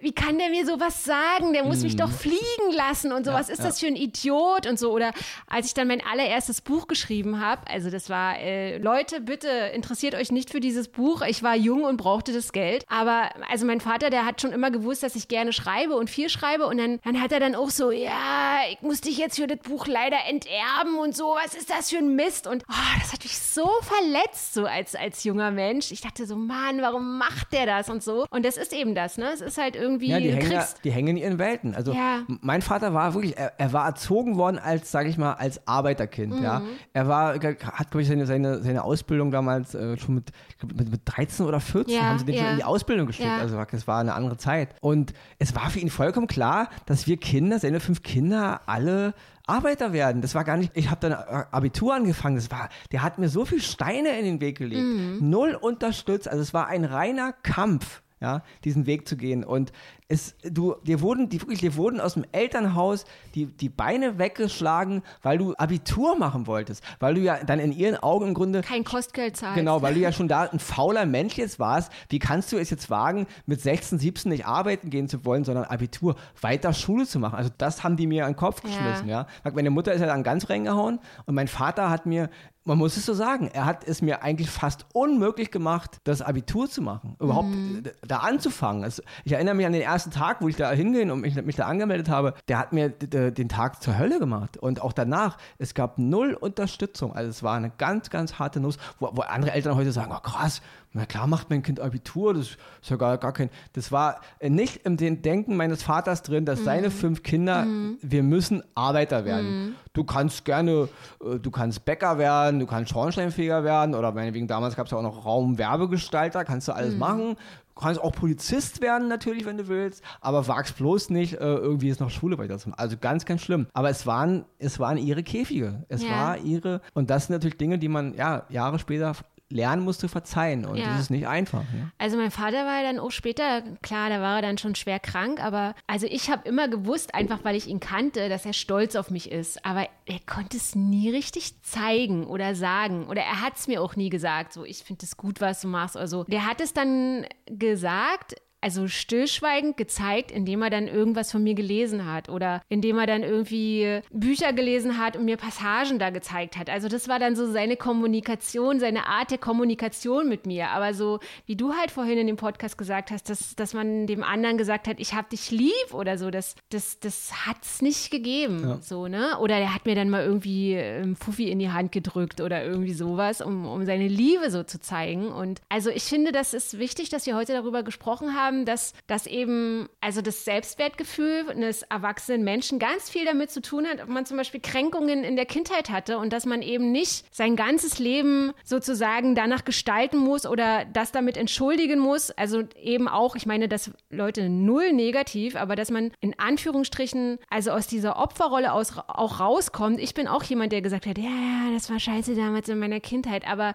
wie 0.00 0.12
kann 0.12 0.38
der 0.38 0.50
mir 0.50 0.66
sowas 0.66 1.04
sagen? 1.04 1.52
Der 1.52 1.64
muss 1.64 1.78
mhm. 1.78 1.84
mich 1.84 1.96
doch 1.96 2.10
fliegen 2.10 2.72
lassen 2.72 3.12
und 3.12 3.26
so. 3.26 3.30
Ja, 3.30 3.38
was 3.38 3.48
ist 3.48 3.58
ja. 3.58 3.66
das 3.66 3.78
für 3.78 3.86
ein 3.86 3.96
Idiot 3.96 4.66
und 4.66 4.76
so? 4.76 4.90
Oder 4.90 5.12
als 5.46 5.66
ich 5.66 5.74
dann 5.74 5.86
mein 5.86 6.02
allererstes 6.04 6.62
Buch 6.62 6.88
geschrieben 6.88 7.40
habe, 7.40 7.62
also 7.70 7.90
das 7.90 8.10
war, 8.10 8.40
äh, 8.40 8.78
Leute, 8.78 9.20
bitte 9.20 9.48
interessiert 9.48 10.16
euch 10.16 10.32
nicht 10.32 10.50
für 10.50 10.58
dieses 10.58 10.88
Buch. 10.88 11.22
Ich 11.22 11.44
war 11.44 11.54
jung 11.54 11.84
und 11.84 11.96
brauchte 11.96 12.07
das 12.16 12.52
Geld. 12.52 12.84
Aber 12.88 13.30
also 13.50 13.66
mein 13.66 13.80
Vater, 13.80 14.10
der 14.10 14.24
hat 14.24 14.40
schon 14.40 14.52
immer 14.52 14.70
gewusst, 14.70 15.02
dass 15.02 15.14
ich 15.14 15.28
gerne 15.28 15.52
schreibe 15.52 15.94
und 15.94 16.10
viel 16.10 16.28
schreibe. 16.28 16.66
Und 16.66 16.78
dann, 16.78 17.00
dann 17.04 17.20
hat 17.20 17.32
er 17.32 17.40
dann 17.40 17.54
auch 17.54 17.70
so, 17.70 17.90
ja, 17.90 18.58
ich 18.70 18.80
muss 18.82 19.00
dich 19.00 19.18
jetzt 19.18 19.36
für 19.36 19.46
das 19.46 19.58
Buch 19.58 19.86
leider 19.86 20.16
enterben 20.28 20.98
und 21.02 21.16
so. 21.16 21.36
Was 21.44 21.54
ist 21.54 21.70
das 21.70 21.90
für 21.90 21.98
ein 21.98 22.16
Mist? 22.16 22.46
Und 22.46 22.64
oh, 22.68 22.98
das 23.00 23.12
hat 23.12 23.22
mich 23.22 23.38
so 23.38 23.68
verletzt, 23.82 24.54
so 24.54 24.66
als, 24.66 24.94
als 24.94 25.24
junger 25.24 25.50
Mensch. 25.50 25.90
Ich 25.92 26.00
dachte 26.00 26.26
so, 26.26 26.36
Mann, 26.36 26.80
warum 26.80 27.18
macht 27.18 27.52
der 27.52 27.66
das 27.66 27.88
und 27.88 28.02
so? 28.02 28.26
Und 28.30 28.44
das 28.44 28.56
ist 28.56 28.72
eben 28.72 28.94
das, 28.94 29.18
ne? 29.18 29.30
Es 29.32 29.40
ist 29.40 29.58
halt 29.58 29.76
irgendwie. 29.76 30.08
Ja, 30.08 30.20
die, 30.20 30.32
hängen, 30.32 30.50
ja, 30.50 30.66
die 30.84 30.90
hängen 30.90 31.08
in 31.08 31.16
ihren 31.16 31.38
Welten. 31.38 31.74
Also 31.74 31.92
ja. 31.92 32.22
mein 32.40 32.62
Vater 32.62 32.94
war 32.94 33.14
wirklich, 33.14 33.36
er, 33.36 33.52
er 33.58 33.72
war 33.72 33.86
erzogen 33.86 34.36
worden 34.36 34.58
als, 34.58 34.90
sage 34.90 35.08
ich 35.08 35.18
mal, 35.18 35.34
als 35.34 35.66
Arbeiterkind. 35.66 36.36
Mhm. 36.36 36.42
Ja, 36.42 36.62
er 36.92 37.08
war, 37.08 37.34
hat 37.34 37.90
glaube 37.90 38.02
ich 38.02 38.08
seine, 38.08 38.26
seine, 38.26 38.62
seine 38.62 38.84
Ausbildung 38.84 39.30
damals 39.30 39.74
äh, 39.74 39.96
schon 39.98 40.16
mit, 40.16 40.30
mit, 40.74 40.90
mit 40.90 41.00
13 41.04 41.46
oder 41.46 41.60
14 41.60 41.94
ja, 41.98 42.08
haben 42.08 42.18
sie 42.18 42.24
den 42.24 42.34
ja. 42.34 42.42
schon 42.42 42.50
in 42.50 42.56
die 42.56 42.64
Ausbildung 42.64 43.06
geschickt. 43.06 43.28
Ja. 43.28 43.38
Also 43.38 43.58
es 43.72 43.86
war 43.86 44.00
eine 44.00 44.14
andere 44.14 44.36
Zeit. 44.36 44.74
Und 44.80 45.12
es 45.38 45.54
war 45.54 45.70
für 45.70 45.78
ihn 45.78 45.90
vollkommen 45.90 46.26
klar, 46.26 46.70
dass 46.86 47.06
wir 47.06 47.16
Kinder, 47.16 47.58
seine 47.58 47.80
fünf 47.80 48.02
Kinder, 48.02 48.62
alle 48.66 49.14
Arbeiter 49.46 49.92
werden. 49.92 50.20
Das 50.20 50.34
war 50.34 50.44
gar 50.44 50.56
nicht, 50.56 50.72
ich 50.74 50.90
habe 50.90 51.00
dann 51.00 51.12
Abitur 51.12 51.94
angefangen, 51.94 52.36
das 52.36 52.50
war, 52.50 52.68
der 52.92 53.02
hat 53.02 53.18
mir 53.18 53.28
so 53.28 53.44
viel 53.44 53.62
Steine 53.62 54.18
in 54.18 54.24
den 54.24 54.40
Weg 54.40 54.58
gelegt. 54.58 54.82
Mhm. 54.82 55.18
Null 55.28 55.54
unterstützt. 55.54 56.28
Also 56.28 56.42
es 56.42 56.52
war 56.52 56.66
ein 56.68 56.84
reiner 56.84 57.32
Kampf 57.32 58.02
ja, 58.20 58.42
diesen 58.64 58.86
Weg 58.86 59.08
zu 59.08 59.16
gehen. 59.16 59.44
Und 59.44 59.72
es, 60.10 60.34
du, 60.42 60.74
dir 60.84 61.02
wurden, 61.02 61.28
die, 61.28 61.40
wirklich, 61.40 61.60
dir 61.60 61.76
wurden 61.76 62.00
aus 62.00 62.14
dem 62.14 62.24
Elternhaus 62.32 63.04
die, 63.34 63.44
die 63.44 63.68
Beine 63.68 64.18
weggeschlagen, 64.18 65.02
weil 65.22 65.36
du 65.36 65.54
Abitur 65.56 66.16
machen 66.16 66.46
wolltest. 66.46 66.82
Weil 66.98 67.14
du 67.14 67.20
ja 67.20 67.44
dann 67.44 67.58
in 67.60 67.72
ihren 67.72 67.96
Augen 67.96 68.28
im 68.28 68.34
Grunde. 68.34 68.62
Kein 68.62 68.84
Kostgeld 68.84 69.36
zahlst. 69.36 69.56
Genau, 69.56 69.82
weil 69.82 69.92
du 69.92 70.00
ja 70.00 70.10
schon 70.10 70.26
da 70.26 70.44
ein 70.44 70.60
fauler 70.60 71.04
Mensch 71.04 71.36
jetzt 71.36 71.58
warst. 71.58 71.92
Wie 72.08 72.18
kannst 72.18 72.50
du 72.52 72.56
es 72.56 72.70
jetzt 72.70 72.88
wagen, 72.88 73.26
mit 73.44 73.60
16, 73.60 73.98
17 73.98 74.30
nicht 74.30 74.46
arbeiten 74.46 74.88
gehen 74.88 75.08
zu 75.08 75.26
wollen, 75.26 75.44
sondern 75.44 75.64
Abitur 75.64 76.16
weiter 76.40 76.72
Schule 76.72 77.06
zu 77.06 77.18
machen? 77.18 77.34
Also, 77.34 77.50
das 77.58 77.84
haben 77.84 77.96
die 77.96 78.06
mir 78.06 78.24
an 78.24 78.32
den 78.32 78.36
Kopf 78.36 78.62
geschmissen, 78.62 79.08
ja. 79.08 79.26
ja. 79.44 79.50
Meine 79.52 79.70
Mutter 79.70 79.92
ist 79.92 80.00
ja 80.00 80.06
dann 80.06 80.22
ganz 80.22 80.48
reingehauen 80.48 81.00
und 81.26 81.34
mein 81.34 81.48
Vater 81.48 81.90
hat 81.90 82.06
mir 82.06 82.30
man 82.68 82.76
muss 82.76 82.98
es 82.98 83.06
so 83.06 83.14
sagen, 83.14 83.48
er 83.50 83.64
hat 83.64 83.88
es 83.88 84.02
mir 84.02 84.22
eigentlich 84.22 84.50
fast 84.50 84.84
unmöglich 84.92 85.50
gemacht, 85.50 86.00
das 86.04 86.20
Abitur 86.20 86.68
zu 86.68 86.82
machen, 86.82 87.16
überhaupt 87.18 87.48
mhm. 87.48 87.82
da 88.06 88.18
anzufangen. 88.18 88.84
Also 88.84 89.02
ich 89.24 89.32
erinnere 89.32 89.54
mich 89.54 89.64
an 89.64 89.72
den 89.72 89.80
ersten 89.80 89.97
Tag, 90.04 90.40
wo 90.40 90.48
ich 90.48 90.56
da 90.56 90.70
hingehen 90.70 91.10
und 91.10 91.20
mich, 91.20 91.34
mich 91.42 91.56
da 91.56 91.66
angemeldet 91.66 92.08
habe, 92.08 92.34
der 92.48 92.58
hat 92.58 92.72
mir 92.72 92.88
den 92.88 93.48
Tag 93.48 93.82
zur 93.82 93.98
Hölle 93.98 94.18
gemacht. 94.18 94.56
Und 94.56 94.82
auch 94.82 94.92
danach, 94.92 95.36
es 95.58 95.74
gab 95.74 95.98
null 95.98 96.34
Unterstützung. 96.34 97.14
Also 97.14 97.30
es 97.30 97.42
war 97.42 97.56
eine 97.56 97.70
ganz, 97.76 98.10
ganz 98.10 98.38
harte 98.38 98.60
Nuss, 98.60 98.78
wo, 98.98 99.10
wo 99.12 99.22
andere 99.22 99.52
Eltern 99.52 99.74
heute 99.74 99.92
sagen, 99.92 100.12
oh 100.14 100.20
krass, 100.20 100.62
na 100.94 101.04
klar 101.04 101.26
macht 101.26 101.50
mein 101.50 101.62
Kind 101.62 101.80
Abitur, 101.80 102.32
das 102.32 102.48
ist 102.82 102.90
ja 102.90 102.96
gar, 102.96 103.18
gar 103.18 103.32
kein. 103.32 103.50
Das 103.74 103.92
war 103.92 104.20
nicht 104.40 104.86
im 104.86 104.96
Denken 104.96 105.56
meines 105.56 105.82
Vaters 105.82 106.22
drin, 106.22 106.46
dass 106.46 106.60
mhm. 106.60 106.64
seine 106.64 106.90
fünf 106.90 107.22
Kinder, 107.22 107.64
mhm. 107.64 107.98
wir 108.00 108.22
müssen 108.22 108.62
Arbeiter 108.74 109.24
werden. 109.24 109.66
Mhm. 109.66 109.74
Du 109.92 110.04
kannst 110.04 110.44
gerne, 110.44 110.88
äh, 111.22 111.38
du 111.38 111.50
kannst 111.50 111.84
Bäcker 111.84 112.16
werden, 112.16 112.58
du 112.58 112.66
kannst 112.66 112.90
Schornsteinfeger 112.90 113.64
werden 113.64 113.94
oder 113.94 114.12
meinetwegen 114.12 114.46
damals 114.46 114.76
gab 114.76 114.86
es 114.86 114.92
ja 114.92 114.98
auch 114.98 115.02
noch 115.02 115.26
Raumwerbegestalter, 115.26 116.44
kannst 116.44 116.68
du 116.68 116.72
alles 116.72 116.94
mhm. 116.94 117.00
machen. 117.00 117.36
Du 117.78 117.84
kannst 117.84 118.00
auch 118.00 118.10
Polizist 118.10 118.80
werden 118.80 119.06
natürlich, 119.06 119.46
wenn 119.46 119.56
du 119.56 119.68
willst, 119.68 120.02
aber 120.20 120.48
wagst 120.48 120.76
bloß 120.78 121.10
nicht, 121.10 121.34
äh, 121.34 121.36
irgendwie 121.36 121.86
jetzt 121.86 122.00
noch 122.00 122.10
Schule 122.10 122.36
weiterzumachen. 122.36 122.76
Also 122.76 122.96
ganz, 123.00 123.24
ganz 123.24 123.40
schlimm. 123.40 123.68
Aber 123.72 123.88
es 123.88 124.04
waren, 124.04 124.46
es 124.58 124.80
waren 124.80 124.98
ihre 124.98 125.22
Käfige. 125.22 125.84
Es 125.88 126.02
ja. 126.02 126.10
war 126.10 126.38
ihre, 126.38 126.80
und 126.94 127.08
das 127.08 127.26
sind 127.26 127.34
natürlich 127.34 127.56
Dinge, 127.56 127.78
die 127.78 127.86
man 127.86 128.14
ja 128.14 128.42
Jahre 128.48 128.80
später 128.80 129.14
lernen 129.50 129.82
musst 129.82 130.02
du 130.02 130.08
verzeihen 130.08 130.66
und 130.66 130.76
ja. 130.76 130.88
das 130.88 131.00
ist 131.00 131.10
nicht 131.10 131.26
einfach. 131.26 131.62
Ja. 131.62 131.90
Also 131.96 132.16
mein 132.16 132.30
Vater 132.30 132.66
war 132.66 132.82
ja 132.82 132.82
dann 132.82 132.98
auch 132.98 133.10
später, 133.10 133.62
klar, 133.82 134.10
da 134.10 134.20
war 134.20 134.36
er 134.36 134.42
dann 134.42 134.58
schon 134.58 134.74
schwer 134.74 134.98
krank, 134.98 135.42
aber 135.42 135.74
also 135.86 136.06
ich 136.06 136.30
habe 136.30 136.46
immer 136.46 136.68
gewusst, 136.68 137.14
einfach 137.14 137.44
weil 137.44 137.56
ich 137.56 137.66
ihn 137.66 137.80
kannte, 137.80 138.28
dass 138.28 138.44
er 138.44 138.52
stolz 138.52 138.94
auf 138.94 139.10
mich 139.10 139.30
ist, 139.32 139.64
aber 139.64 139.88
er 140.06 140.20
konnte 140.26 140.56
es 140.56 140.74
nie 140.74 141.10
richtig 141.10 141.62
zeigen 141.62 142.26
oder 142.26 142.54
sagen 142.54 143.06
oder 143.06 143.22
er 143.22 143.40
hat 143.40 143.56
es 143.56 143.68
mir 143.68 143.82
auch 143.82 143.96
nie 143.96 144.10
gesagt, 144.10 144.52
so 144.52 144.64
ich 144.64 144.78
finde 144.78 145.06
es 145.06 145.16
gut, 145.16 145.40
was 145.40 145.60
du 145.62 145.68
machst 145.68 145.96
oder 145.96 146.08
so. 146.08 146.24
Der 146.24 146.46
hat 146.46 146.60
es 146.60 146.74
dann 146.74 147.26
gesagt, 147.46 148.34
also 148.60 148.88
stillschweigend 148.88 149.76
gezeigt, 149.76 150.30
indem 150.30 150.62
er 150.62 150.70
dann 150.70 150.88
irgendwas 150.88 151.30
von 151.30 151.42
mir 151.42 151.54
gelesen 151.54 152.10
hat 152.10 152.28
oder 152.28 152.62
indem 152.68 152.98
er 152.98 153.06
dann 153.06 153.22
irgendwie 153.22 154.00
Bücher 154.10 154.52
gelesen 154.52 154.98
hat 154.98 155.16
und 155.16 155.24
mir 155.24 155.36
Passagen 155.36 155.98
da 155.98 156.10
gezeigt 156.10 156.56
hat. 156.56 156.68
Also 156.68 156.88
das 156.88 157.08
war 157.08 157.18
dann 157.18 157.36
so 157.36 157.50
seine 157.50 157.76
Kommunikation, 157.76 158.80
seine 158.80 159.06
Art 159.06 159.30
der 159.30 159.38
Kommunikation 159.38 160.28
mit 160.28 160.46
mir. 160.46 160.70
Aber 160.70 160.92
so, 160.92 161.20
wie 161.46 161.56
du 161.56 161.74
halt 161.74 161.90
vorhin 161.90 162.18
in 162.18 162.26
dem 162.26 162.36
Podcast 162.36 162.76
gesagt 162.76 163.10
hast, 163.10 163.30
dass, 163.30 163.54
dass 163.54 163.74
man 163.74 164.06
dem 164.06 164.24
anderen 164.24 164.58
gesagt 164.58 164.88
hat, 164.88 164.98
ich 164.98 165.14
hab 165.14 165.30
dich 165.30 165.50
lieb 165.50 165.92
oder 165.92 166.18
so, 166.18 166.30
das, 166.30 166.56
das, 166.70 166.98
das 166.98 167.46
hat's 167.46 167.80
nicht 167.80 168.10
gegeben. 168.10 168.60
Ja. 168.68 168.78
So, 168.80 169.06
ne? 169.06 169.38
Oder 169.38 169.56
er 169.56 169.74
hat 169.74 169.86
mir 169.86 169.94
dann 169.94 170.10
mal 170.10 170.24
irgendwie 170.24 170.74
ähm, 170.74 171.14
Fuffi 171.14 171.48
in 171.48 171.60
die 171.60 171.70
Hand 171.70 171.92
gedrückt 171.92 172.40
oder 172.40 172.64
irgendwie 172.64 172.92
sowas, 172.92 173.40
um, 173.40 173.66
um 173.66 173.84
seine 173.84 174.08
Liebe 174.08 174.50
so 174.50 174.64
zu 174.64 174.80
zeigen. 174.80 175.28
Und 175.28 175.60
also 175.68 175.90
ich 175.90 176.04
finde, 176.04 176.32
das 176.32 176.54
ist 176.54 176.78
wichtig, 176.78 177.08
dass 177.08 177.26
wir 177.26 177.36
heute 177.36 177.52
darüber 177.52 177.82
gesprochen 177.82 178.34
haben 178.34 178.47
haben, 178.48 178.64
dass 178.64 178.94
das 179.06 179.26
eben, 179.26 179.88
also 180.00 180.22
das 180.22 180.44
Selbstwertgefühl 180.44 181.50
eines 181.50 181.82
erwachsenen 181.82 182.42
Menschen 182.42 182.78
ganz 182.78 183.10
viel 183.10 183.24
damit 183.24 183.50
zu 183.50 183.60
tun 183.60 183.86
hat, 183.86 184.02
ob 184.02 184.08
man 184.08 184.26
zum 184.26 184.36
Beispiel 184.36 184.60
Kränkungen 184.60 185.22
in 185.22 185.36
der 185.36 185.46
Kindheit 185.46 185.90
hatte 185.90 186.18
und 186.18 186.32
dass 186.32 186.46
man 186.46 186.62
eben 186.62 186.90
nicht 186.90 187.24
sein 187.34 187.56
ganzes 187.56 187.98
Leben 187.98 188.52
sozusagen 188.64 189.34
danach 189.34 189.64
gestalten 189.64 190.16
muss 190.16 190.46
oder 190.46 190.84
das 190.86 191.12
damit 191.12 191.36
entschuldigen 191.36 191.98
muss. 191.98 192.30
Also 192.30 192.62
eben 192.80 193.08
auch, 193.08 193.36
ich 193.36 193.46
meine, 193.46 193.68
dass 193.68 193.90
Leute 194.10 194.48
null 194.48 194.92
negativ, 194.92 195.54
aber 195.56 195.76
dass 195.76 195.90
man 195.90 196.10
in 196.20 196.38
Anführungsstrichen, 196.38 197.38
also 197.50 197.70
aus 197.70 197.86
dieser 197.86 198.16
Opferrolle 198.16 198.72
aus, 198.72 198.96
auch 198.96 199.40
rauskommt. 199.40 200.00
Ich 200.00 200.14
bin 200.14 200.26
auch 200.26 200.42
jemand, 200.42 200.72
der 200.72 200.82
gesagt 200.82 201.06
hat, 201.06 201.18
ja, 201.18 201.24
ja, 201.24 201.72
das 201.72 201.90
war 201.90 202.00
scheiße 202.00 202.34
damals 202.34 202.68
in 202.68 202.78
meiner 202.78 203.00
Kindheit, 203.00 203.46
aber 203.46 203.74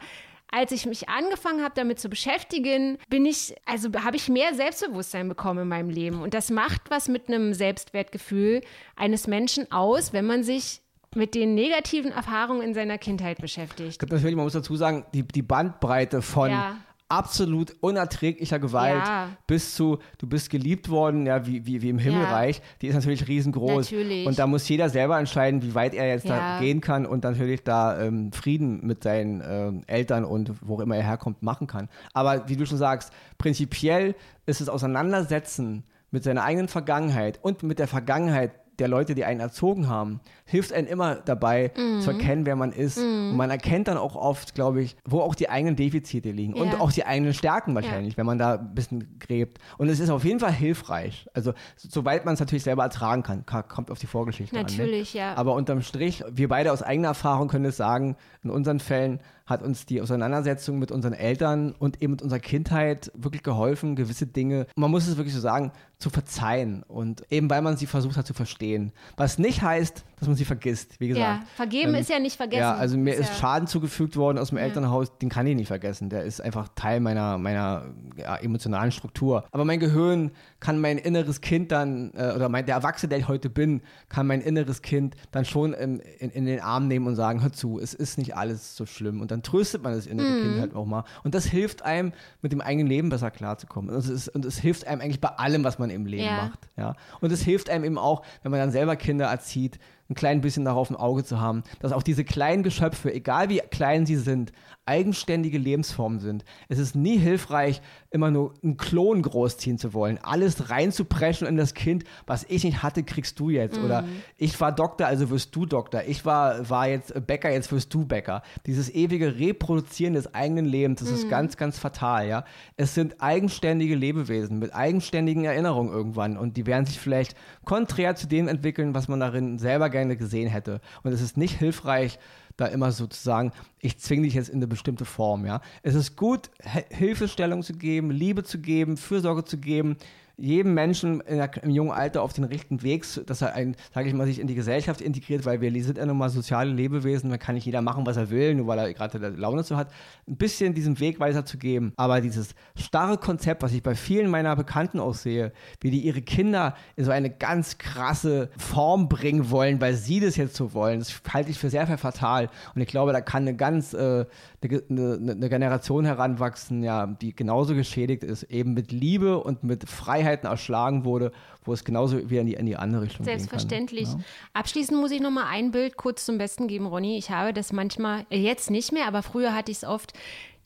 als 0.53 0.71
ich 0.71 0.85
mich 0.85 1.09
angefangen 1.09 1.63
habe, 1.63 1.73
damit 1.75 1.99
zu 1.99 2.09
beschäftigen, 2.09 2.99
bin 3.09 3.25
ich, 3.25 3.55
also 3.65 3.89
habe 4.03 4.15
ich 4.15 4.29
mehr 4.29 4.53
Selbstbewusstsein 4.53 5.27
bekommen 5.27 5.63
in 5.63 5.67
meinem 5.67 5.89
Leben. 5.89 6.21
Und 6.21 6.35
das 6.35 6.51
macht 6.51 6.81
was 6.89 7.07
mit 7.07 7.27
einem 7.27 7.53
Selbstwertgefühl 7.53 8.61
eines 8.95 9.25
Menschen 9.25 9.71
aus, 9.71 10.13
wenn 10.13 10.25
man 10.25 10.43
sich 10.43 10.81
mit 11.15 11.33
den 11.33 11.55
negativen 11.55 12.11
Erfahrungen 12.11 12.61
in 12.61 12.73
seiner 12.73 12.99
Kindheit 12.99 13.41
beschäftigt. 13.41 14.01
Natürlich, 14.01 14.35
man 14.35 14.45
muss 14.45 14.53
dazu 14.53 14.75
sagen, 14.75 15.05
die, 15.13 15.23
die 15.23 15.41
Bandbreite 15.41 16.21
von 16.21 16.51
ja 16.51 16.77
absolut 17.17 17.75
unerträglicher 17.79 18.57
Gewalt 18.57 19.05
ja. 19.05 19.29
bis 19.45 19.75
zu, 19.75 19.99
du 20.17 20.27
bist 20.27 20.49
geliebt 20.49 20.89
worden, 20.89 21.27
ja, 21.27 21.45
wie, 21.45 21.65
wie, 21.65 21.81
wie 21.81 21.89
im 21.89 21.99
Himmelreich, 21.99 22.57
ja. 22.57 22.63
die 22.81 22.87
ist 22.87 22.95
natürlich 22.95 23.27
riesengroß. 23.27 23.91
Natürlich. 23.91 24.25
Und 24.25 24.39
da 24.39 24.47
muss 24.47 24.67
jeder 24.67 24.89
selber 24.89 25.19
entscheiden, 25.19 25.61
wie 25.61 25.75
weit 25.75 25.93
er 25.93 26.07
jetzt 26.07 26.25
ja. 26.25 26.57
da 26.57 26.59
gehen 26.59 26.81
kann 26.81 27.05
und 27.05 27.23
natürlich 27.23 27.63
da 27.63 27.99
ähm, 28.01 28.31
Frieden 28.31 28.85
mit 28.85 29.03
seinen 29.03 29.43
ähm, 29.47 29.83
Eltern 29.85 30.25
und 30.25 30.51
wo 30.61 30.81
immer 30.81 30.95
er 30.95 31.03
herkommt, 31.03 31.43
machen 31.43 31.67
kann. 31.67 31.87
Aber 32.13 32.49
wie 32.49 32.55
du 32.55 32.65
schon 32.65 32.79
sagst, 32.79 33.13
prinzipiell 33.37 34.15
ist 34.45 34.59
es 34.59 34.69
Auseinandersetzen 34.69 35.83
mit 36.09 36.23
seiner 36.23 36.43
eigenen 36.43 36.67
Vergangenheit 36.67 37.39
und 37.41 37.63
mit 37.63 37.79
der 37.79 37.87
Vergangenheit 37.87 38.51
der 38.79 38.87
Leute, 38.87 39.13
die 39.15 39.23
einen 39.23 39.39
erzogen 39.39 39.87
haben, 39.87 40.19
hilft 40.45 40.73
einem 40.73 40.87
immer 40.87 41.15
dabei 41.15 41.71
Mhm. 41.77 42.01
zu 42.01 42.11
erkennen, 42.11 42.45
wer 42.45 42.55
man 42.55 42.71
ist. 42.71 42.97
Und 42.97 43.35
man 43.37 43.49
erkennt 43.49 43.87
dann 43.87 43.97
auch 43.97 44.15
oft, 44.15 44.55
glaube 44.55 44.81
ich, 44.81 44.95
wo 45.05 45.21
auch 45.21 45.35
die 45.35 45.49
eigenen 45.49 45.75
Defizite 45.75 46.31
liegen 46.31 46.53
und 46.55 46.73
Ja. 46.73 46.79
auch 46.79 46.91
die 46.91 47.05
eigenen 47.05 47.33
Stärken 47.33 47.75
wahrscheinlich, 47.75 48.17
wenn 48.17 48.25
man 48.25 48.37
da 48.39 48.55
ein 48.55 48.73
bisschen 48.73 49.19
gräbt. 49.19 49.59
Und 49.77 49.89
es 49.89 49.99
ist 49.99 50.09
auf 50.09 50.23
jeden 50.25 50.39
Fall 50.39 50.51
hilfreich. 50.51 51.27
Also, 51.33 51.53
soweit 51.77 52.25
man 52.25 52.33
es 52.33 52.39
natürlich 52.39 52.63
selber 52.63 52.83
ertragen 52.83 53.23
kann, 53.23 53.45
Ka- 53.45 53.63
kommt 53.63 53.91
auf 53.91 53.99
die 53.99 54.07
Vorgeschichte 54.07 54.55
an. 54.57 54.63
Natürlich, 54.63 55.13
ne? 55.13 55.19
ja. 55.19 55.35
Aber 55.35 55.53
unterm 55.53 55.81
Strich, 55.81 56.23
wir 56.31 56.47
beide 56.47 56.71
aus 56.71 56.81
eigener 56.81 57.09
Erfahrung 57.09 57.47
können 57.47 57.65
es 57.65 57.77
sagen, 57.77 58.15
in 58.43 58.49
unseren 58.49 58.79
Fällen 58.79 59.19
hat 59.45 59.61
uns 59.61 59.85
die 59.85 60.01
Auseinandersetzung 60.01 60.79
mit 60.79 60.91
unseren 60.91 61.13
Eltern 61.13 61.73
und 61.77 62.01
eben 62.01 62.13
mit 62.13 62.21
unserer 62.21 62.39
Kindheit 62.39 63.11
wirklich 63.15 63.43
geholfen, 63.43 63.95
gewisse 63.95 64.27
Dinge, 64.27 64.67
man 64.75 64.89
muss 64.89 65.07
es 65.07 65.17
wirklich 65.17 65.33
so 65.33 65.41
sagen, 65.41 65.71
zu 65.99 66.09
verzeihen 66.09 66.83
und 66.83 67.23
eben 67.31 67.49
weil 67.49 67.61
man 67.61 67.77
sie 67.77 67.85
versucht 67.85 68.17
hat 68.17 68.27
zu 68.27 68.33
verstehen. 68.33 68.91
Was 69.15 69.39
nicht 69.39 69.61
heißt, 69.61 70.03
dass 70.19 70.27
man 70.27 70.37
sie 70.37 70.45
vergisst, 70.45 70.99
wie 70.99 71.09
gesagt. 71.09 71.41
ja, 71.41 71.47
vergeben 71.55 71.93
Ähm, 71.93 72.01
ist 72.01 72.09
ja 72.09 72.19
nicht 72.19 72.35
vergessen. 72.35 72.61
Ja, 72.61 72.75
also 72.75 72.97
mir 72.97 73.13
ist 73.15 73.29
ja, 73.29 73.35
Schaden 73.35 73.67
zugefügt 73.67 74.15
worden 74.15 74.37
aus 74.37 74.49
dem 74.49 74.57
Elternhaus, 74.57 75.17
den 75.17 75.29
kann 75.29 75.47
ich 75.47 75.55
nicht 75.55 75.67
vergessen. 75.67 76.09
Der 76.09 76.23
ist 76.23 76.41
einfach 76.41 76.69
Teil 76.75 76.99
meiner, 76.99 77.37
meiner 77.37 77.85
ja, 78.17 78.35
emotionalen 78.37 78.91
Struktur. 78.91 79.45
Aber 79.51 79.65
mein 79.65 79.79
Gehirn 79.79 80.31
kann 80.59 80.79
mein 80.79 80.97
inneres 80.97 81.41
Kind 81.41 81.71
dann, 81.71 82.11
äh, 82.15 82.33
oder 82.35 82.49
mein, 82.49 82.65
der 82.65 82.75
Erwachsene, 82.75 83.09
der 83.09 83.19
ich 83.19 83.27
heute 83.27 83.49
bin, 83.49 83.81
kann 84.09 84.27
mein 84.27 84.41
inneres 84.41 84.81
Kind 84.81 85.15
dann 85.31 85.45
schon 85.45 85.73
in, 85.73 85.99
in, 85.99 86.29
in 86.31 86.45
den 86.45 86.59
Arm 86.61 86.87
nehmen 86.87 87.07
und 87.07 87.15
sagen, 87.15 87.41
hör 87.41 87.51
zu, 87.51 87.79
es 87.79 87.93
ist 87.93 88.17
nicht 88.17 88.35
alles 88.35 88.75
so 88.75 88.85
schlimm. 88.85 89.21
Und 89.21 89.31
dann 89.33 89.43
tröstet 89.43 89.83
man 89.83 89.93
das 89.93 90.05
innere 90.05 90.27
Mhm. 90.27 90.41
Kind 90.41 90.59
halt 90.61 90.75
auch 90.75 90.85
mal. 90.85 91.03
Und 91.23 91.35
das 91.35 91.45
hilft 91.45 91.81
einem, 91.83 92.13
mit 92.41 92.51
dem 92.51 92.61
eigenen 92.61 92.87
Leben 92.87 93.09
besser 93.09 93.31
klarzukommen. 93.31 93.89
Und 93.89 93.97
es, 93.97 94.07
ist, 94.09 94.29
und 94.29 94.45
es 94.45 94.57
hilft 94.57 94.87
einem 94.87 95.01
eigentlich 95.01 95.21
bei 95.21 95.29
allem, 95.29 95.63
was 95.63 95.79
man 95.79 95.89
im 95.89 96.05
Leben 96.05 96.23
Ja. 96.23 96.43
macht. 96.45 96.59
Ja? 96.77 96.95
Und 97.21 97.31
es 97.31 97.41
hilft 97.41 97.69
einem 97.69 97.83
eben 97.83 97.97
auch, 97.97 98.23
wenn 98.43 98.51
man 98.51 98.59
dann 98.59 98.71
selber 98.71 98.95
Kinder 98.95 99.25
erzieht, 99.27 99.79
ein 100.09 100.15
klein 100.15 100.41
bisschen 100.41 100.65
darauf 100.65 100.89
im 100.89 100.97
Auge 100.97 101.23
zu 101.23 101.39
haben, 101.39 101.63
dass 101.79 101.91
auch 101.91 102.03
diese 102.03 102.23
kleinen 102.23 102.63
Geschöpfe, 102.63 103.13
egal 103.13 103.49
wie 103.49 103.59
klein 103.59 104.05
sie 104.05 104.17
sind, 104.17 104.51
eigenständige 104.85 105.57
Lebensformen 105.57 106.19
sind. 106.19 106.43
Es 106.67 106.77
ist 106.77 106.95
nie 106.95 107.17
hilfreich, 107.17 107.81
immer 108.11 108.31
nur 108.31 108.53
einen 108.61 108.75
Klon 108.77 109.21
großziehen 109.21 109.77
zu 109.77 109.93
wollen, 109.93 110.19
alles 110.21 110.69
reinzupreschen 110.69 111.47
in 111.47 111.55
das 111.55 111.73
Kind, 111.73 112.03
was 112.27 112.45
ich 112.49 112.63
nicht 112.63 112.83
hatte, 112.83 113.03
kriegst 113.03 113.39
du 113.39 113.49
jetzt. 113.49 113.79
Oder 113.79 114.03
ich 114.37 114.59
war 114.59 114.73
Doktor, 114.73 115.07
also 115.07 115.29
wirst 115.29 115.55
du 115.55 115.65
Doktor. 115.65 116.03
Ich 116.05 116.25
war, 116.25 116.69
war 116.69 116.89
jetzt 116.89 117.13
Bäcker, 117.25 117.49
jetzt 117.51 117.71
wirst 117.71 117.93
du 117.93 118.05
Bäcker. 118.05 118.43
Dieses 118.65 118.93
ewige 118.93 119.39
Reproduzieren 119.39 120.13
des 120.15 120.33
eigenen 120.33 120.65
Lebens, 120.65 120.99
das 120.99 121.11
ist 121.11 121.29
ganz, 121.29 121.55
ganz 121.55 121.79
fatal, 121.79 122.27
ja. 122.27 122.43
Es 122.75 122.93
sind 122.93 123.21
eigenständige 123.21 123.95
Lebewesen 123.95 124.59
mit 124.59 124.75
eigenständigen 124.75 125.45
Erinnerungen 125.45 125.91
irgendwann 125.93 126.37
und 126.37 126.57
die 126.57 126.65
werden 126.65 126.85
sich 126.85 126.99
vielleicht 126.99 127.35
konträr 127.63 128.15
zu 128.15 128.27
dem 128.27 128.47
entwickeln, 128.47 128.93
was 128.93 129.07
man 129.07 129.21
darin 129.21 129.57
selber 129.57 129.89
gerne 129.93 130.17
gesehen 130.17 130.49
hätte. 130.49 130.81
Und 131.03 131.13
es 131.13 131.21
ist 131.21 131.37
nicht 131.37 131.57
hilfreich, 131.57 132.19
da 132.57 132.65
immer 132.65 132.91
sozusagen, 132.91 133.53
ich 133.79 133.97
zwinge 133.97 134.23
dich 134.23 134.33
jetzt 134.33 134.49
in 134.49 134.57
eine 134.57 134.67
bestimmte 134.67 135.05
Form, 135.05 135.45
ja. 135.45 135.61
Es 135.81 135.95
ist 135.95 136.17
gut, 136.17 136.51
Hilfestellung 136.89 137.63
zu 137.63 137.73
geben, 137.73 138.11
Liebe 138.11 138.43
zu 138.43 138.59
geben, 138.59 138.97
Fürsorge 138.97 139.45
zu 139.45 139.57
geben, 139.57 139.97
jedem 140.37 140.73
Menschen 140.73 141.21
der, 141.29 141.63
im 141.63 141.69
jungen 141.69 141.91
Alter 141.91 142.21
auf 142.23 142.33
den 142.33 142.43
richtigen 142.43 142.81
Weg, 142.81 143.05
zu- 143.05 143.23
dass 143.23 143.41
er 143.41 143.53
ein, 143.53 143.75
sage 143.93 144.07
ich 144.07 144.13
mal, 144.15 144.25
sich 144.25 144.39
in 144.39 144.47
die 144.47 144.55
Gesellschaft 144.55 144.99
integriert, 144.99 145.45
weil 145.45 145.61
wir 145.61 145.83
sind 145.83 145.97
ja 145.97 146.05
nun 146.05 146.17
mal 146.17 146.29
soziale 146.29 146.71
Lebewesen, 146.71 147.29
da 147.29 147.37
kann 147.37 147.55
nicht 147.55 147.65
jeder 147.65 147.81
machen, 147.81 148.05
was 148.05 148.17
er 148.17 148.29
will, 148.29 148.55
nur 148.55 148.67
weil 148.67 148.79
er 148.79 148.93
gerade 148.93 149.17
Laune 149.29 149.63
zu 149.63 149.77
hat, 149.77 149.89
ein 150.27 150.35
bisschen 150.35 150.73
diesen 150.73 150.99
Weg 150.99 151.19
weiterzugeben. 151.19 151.93
Aber 151.97 152.19
dieses 152.21 152.55
starre 152.75 153.17
Konzept, 153.17 153.61
was 153.61 153.73
ich 153.73 153.83
bei 153.83 153.95
vielen 153.95 154.29
meiner 154.29 154.55
Bekannten 154.55 154.99
auch 154.99 155.13
sehe, 155.13 155.51
wie 155.81 155.91
die 155.91 155.99
ihre 155.99 156.21
Kinder 156.21 156.75
in 156.95 157.05
so 157.05 157.11
eine 157.11 157.29
ganz 157.29 157.77
krasse 157.77 158.49
Form 158.57 159.09
bringen 159.09 159.51
wollen, 159.51 159.79
weil 159.81 159.93
sie 159.93 160.19
das 160.19 160.35
jetzt 160.35 160.55
so 160.55 160.73
wollen, 160.73 160.99
das 160.99 161.21
halte 161.31 161.51
ich 161.51 161.59
für 161.59 161.69
sehr, 161.69 161.85
sehr 161.85 161.97
fatal. 161.97 162.49
Und 162.73 162.81
ich 162.81 162.87
glaube, 162.87 163.13
da 163.13 163.21
kann 163.21 163.43
eine 163.43 163.55
ganz, 163.55 163.93
äh, 163.93 164.25
eine, 164.63 165.13
eine, 165.13 165.31
eine 165.33 165.49
Generation 165.49 166.05
heranwachsen, 166.05 166.83
ja, 166.83 167.07
die 167.07 167.35
genauso 167.35 167.75
geschädigt 167.75 168.23
ist, 168.23 168.43
eben 168.43 168.73
mit 168.73 168.91
Liebe 168.91 169.39
und 169.39 169.63
mit 169.63 169.89
Freiheiten 169.89 170.47
erschlagen 170.49 171.05
wurde, 171.05 171.31
wo 171.63 171.73
es 171.73 171.83
genauso 171.83 172.29
wieder 172.29 172.41
in 172.41 172.47
die, 172.47 172.53
in 172.53 172.65
die 172.65 172.75
andere 172.75 173.03
Richtung 173.03 173.25
Selbstverständlich. 173.25 174.05
gehen 174.05 174.17
kann. 174.17 174.25
Abschließend 174.53 174.99
muss 174.99 175.11
ich 175.11 175.21
noch 175.21 175.31
mal 175.31 175.47
ein 175.47 175.71
Bild 175.71 175.97
kurz 175.97 176.25
zum 176.25 176.37
Besten 176.37 176.67
geben, 176.67 176.85
Ronny. 176.85 177.17
Ich 177.17 177.31
habe 177.31 177.53
das 177.53 177.73
manchmal, 177.73 178.25
äh, 178.29 178.37
jetzt 178.37 178.69
nicht 178.69 178.91
mehr, 178.91 179.07
aber 179.07 179.23
früher 179.23 179.55
hatte 179.55 179.71
ich 179.71 179.77
es 179.77 179.83
oft, 179.83 180.13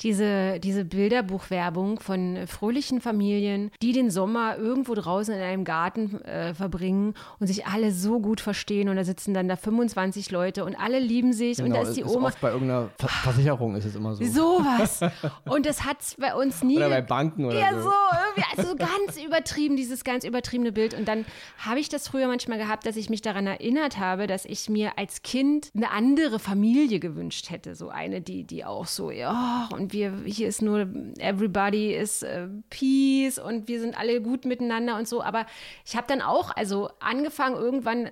diese, 0.01 0.59
diese 0.59 0.85
Bilderbuchwerbung 0.85 1.99
von 1.99 2.45
fröhlichen 2.47 3.01
Familien, 3.01 3.71
die 3.81 3.91
den 3.91 4.09
Sommer 4.11 4.57
irgendwo 4.57 4.93
draußen 4.93 5.33
in 5.33 5.41
einem 5.41 5.63
Garten 5.63 6.21
äh, 6.21 6.53
verbringen 6.53 7.13
und 7.39 7.47
sich 7.47 7.65
alle 7.65 7.91
so 7.91 8.19
gut 8.19 8.41
verstehen. 8.41 8.89
Und 8.89 8.95
da 8.95 9.03
sitzen 9.03 9.33
dann 9.33 9.47
da 9.47 9.55
25 9.55 10.31
Leute 10.31 10.65
und 10.65 10.75
alle 10.75 10.99
lieben 10.99 11.33
sich. 11.33 11.59
und 11.59 11.65
Genau, 11.65 11.83
da 11.83 11.89
ist 11.89 11.97
die 11.97 12.01
es 12.01 12.15
Oma. 12.15 12.27
oft 12.27 12.41
bei 12.41 12.51
irgendeiner 12.51 12.89
Ver 12.97 13.07
Versicherung 13.09 13.75
ist 13.75 13.85
es 13.85 13.95
immer 13.95 14.13
so. 14.15 14.23
Sowas. 14.25 14.99
Und 15.45 15.65
das 15.65 15.83
hat 15.85 16.01
es 16.01 16.15
bei 16.15 16.35
uns 16.35 16.63
nie. 16.63 16.77
Oder 16.77 16.89
bei 16.89 17.01
Banken 17.01 17.45
oder 17.45 17.57
Ja, 17.59 17.73
so. 17.73 17.81
so, 17.83 17.91
irgendwie, 18.35 18.57
also 18.61 18.75
ganz 18.75 19.21
übertrieben, 19.23 19.75
dieses 19.75 20.03
ganz 20.03 20.23
übertriebene 20.23 20.71
Bild. 20.71 20.93
Und 20.93 21.07
dann 21.07 21.25
habe 21.57 21.79
ich 21.79 21.89
das 21.89 22.07
früher 22.07 22.27
manchmal 22.27 22.57
gehabt, 22.57 22.85
dass 22.85 22.95
ich 22.95 23.09
mich 23.09 23.21
daran 23.21 23.47
erinnert 23.47 23.97
habe, 23.97 24.27
dass 24.27 24.45
ich 24.45 24.69
mir 24.69 24.97
als 24.97 25.21
Kind 25.23 25.71
eine 25.75 25.91
andere 25.91 26.39
Familie 26.39 26.99
gewünscht 26.99 27.49
hätte. 27.49 27.75
So 27.75 27.89
eine, 27.89 28.21
die, 28.21 28.43
die 28.43 28.63
auch 28.65 28.85
so, 28.87 29.11
ja, 29.11 29.67
und 29.73 29.86
wir, 29.93 30.23
hier 30.25 30.47
ist 30.47 30.61
nur, 30.61 30.87
everybody 31.19 31.93
is 31.93 32.23
äh, 32.23 32.47
peace 32.69 33.39
und 33.39 33.67
wir 33.67 33.79
sind 33.79 33.97
alle 33.97 34.21
gut 34.21 34.45
miteinander 34.45 34.97
und 34.97 35.07
so. 35.07 35.21
Aber 35.21 35.45
ich 35.85 35.95
habe 35.95 36.07
dann 36.07 36.21
auch, 36.21 36.55
also 36.55 36.89
angefangen 36.99 37.55
irgendwann 37.55 38.09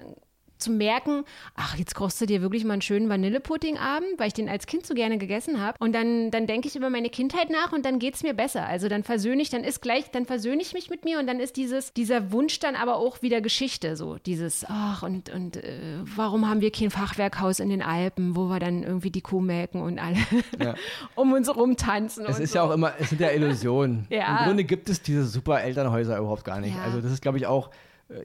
zu 0.58 0.72
merken, 0.72 1.24
ach, 1.56 1.78
jetzt 1.78 1.96
kochst 1.96 2.20
du 2.22 2.26
dir 2.26 2.42
wirklich 2.42 2.64
mal 2.64 2.74
einen 2.74 2.82
schönen 2.82 3.10
Vanillepudding-Abend, 3.10 4.18
weil 4.18 4.28
ich 4.28 4.34
den 4.34 4.50
als 4.50 4.66
Kind 4.66 4.86
so 4.86 4.94
gerne 4.94 5.18
gegessen 5.18 5.62
habe. 5.62 5.78
Und 5.80 5.94
dann, 5.94 6.32
dann 6.32 6.48
denke 6.48 6.68
ich 6.68 6.76
über 6.76 6.90
meine 6.90 7.10
Kindheit 7.10 7.50
nach 7.50 7.72
und 7.72 7.86
dann 7.86 8.00
geht 8.00 8.16
es 8.16 8.24
mir 8.24 8.34
besser. 8.34 8.66
Also 8.66 8.88
dann 8.88 9.04
versöhne 9.04 9.42
ich, 9.42 9.50
dann 9.50 9.64
ist 9.64 9.82
gleich, 9.82 10.12
dann 10.12 10.26
versöhne 10.26 10.62
ich 10.62 10.74
mich 10.74 10.90
mit 10.90 11.06
mir 11.06 11.20
und 11.20 11.28
dann 11.28 11.40
ist 11.40 11.58
dieses, 11.58 11.94
dieser 11.94 12.32
Wunsch 12.32 12.60
dann 12.60 12.76
aber 12.76 12.96
auch 12.98 13.22
wieder 13.22 13.42
Geschichte. 13.42 13.96
So 13.96 14.18
dieses, 14.26 14.66
ach, 14.68 15.04
und, 15.04 15.30
und 15.30 15.58
äh, 15.58 16.00
warum 16.16 16.50
haben 16.50 16.62
wir 16.62 16.72
kein 16.72 16.92
Fachwerkhaus 16.92 17.60
in 17.60 17.70
den 17.70 17.82
Alpen, 17.82 18.36
wo 18.36 18.46
wir 18.46 18.60
dann 18.60 18.84
irgendwie 18.84 19.12
die 19.12 19.22
Kuh 19.22 19.42
melken 19.42 19.82
und 19.82 20.00
alle 20.00 20.18
um 21.16 21.34
uns 21.34 21.54
rumtanzen. 21.54 22.26
Es 22.28 22.40
ist 22.40 22.54
so. 22.54 22.60
ja 22.60 22.64
auch 22.64 22.72
immer, 22.72 22.94
es 23.00 23.10
sind 23.10 23.22
ja 23.22 23.30
Illusionen. 23.30 24.08
Ja. 24.16 24.40
Im 24.40 24.46
Grunde 24.46 24.64
gibt 24.64 24.88
es 24.88 25.02
diese 25.02 25.26
super 25.26 25.62
Elternhäuser 25.62 26.18
überhaupt 26.18 26.46
gar 26.46 26.62
nicht. 26.62 26.76
Ja. 26.76 26.84
Also 26.84 27.02
das 27.02 27.12
ist, 27.12 27.22
glaube 27.22 27.38
ich, 27.38 27.48
auch, 27.48 27.70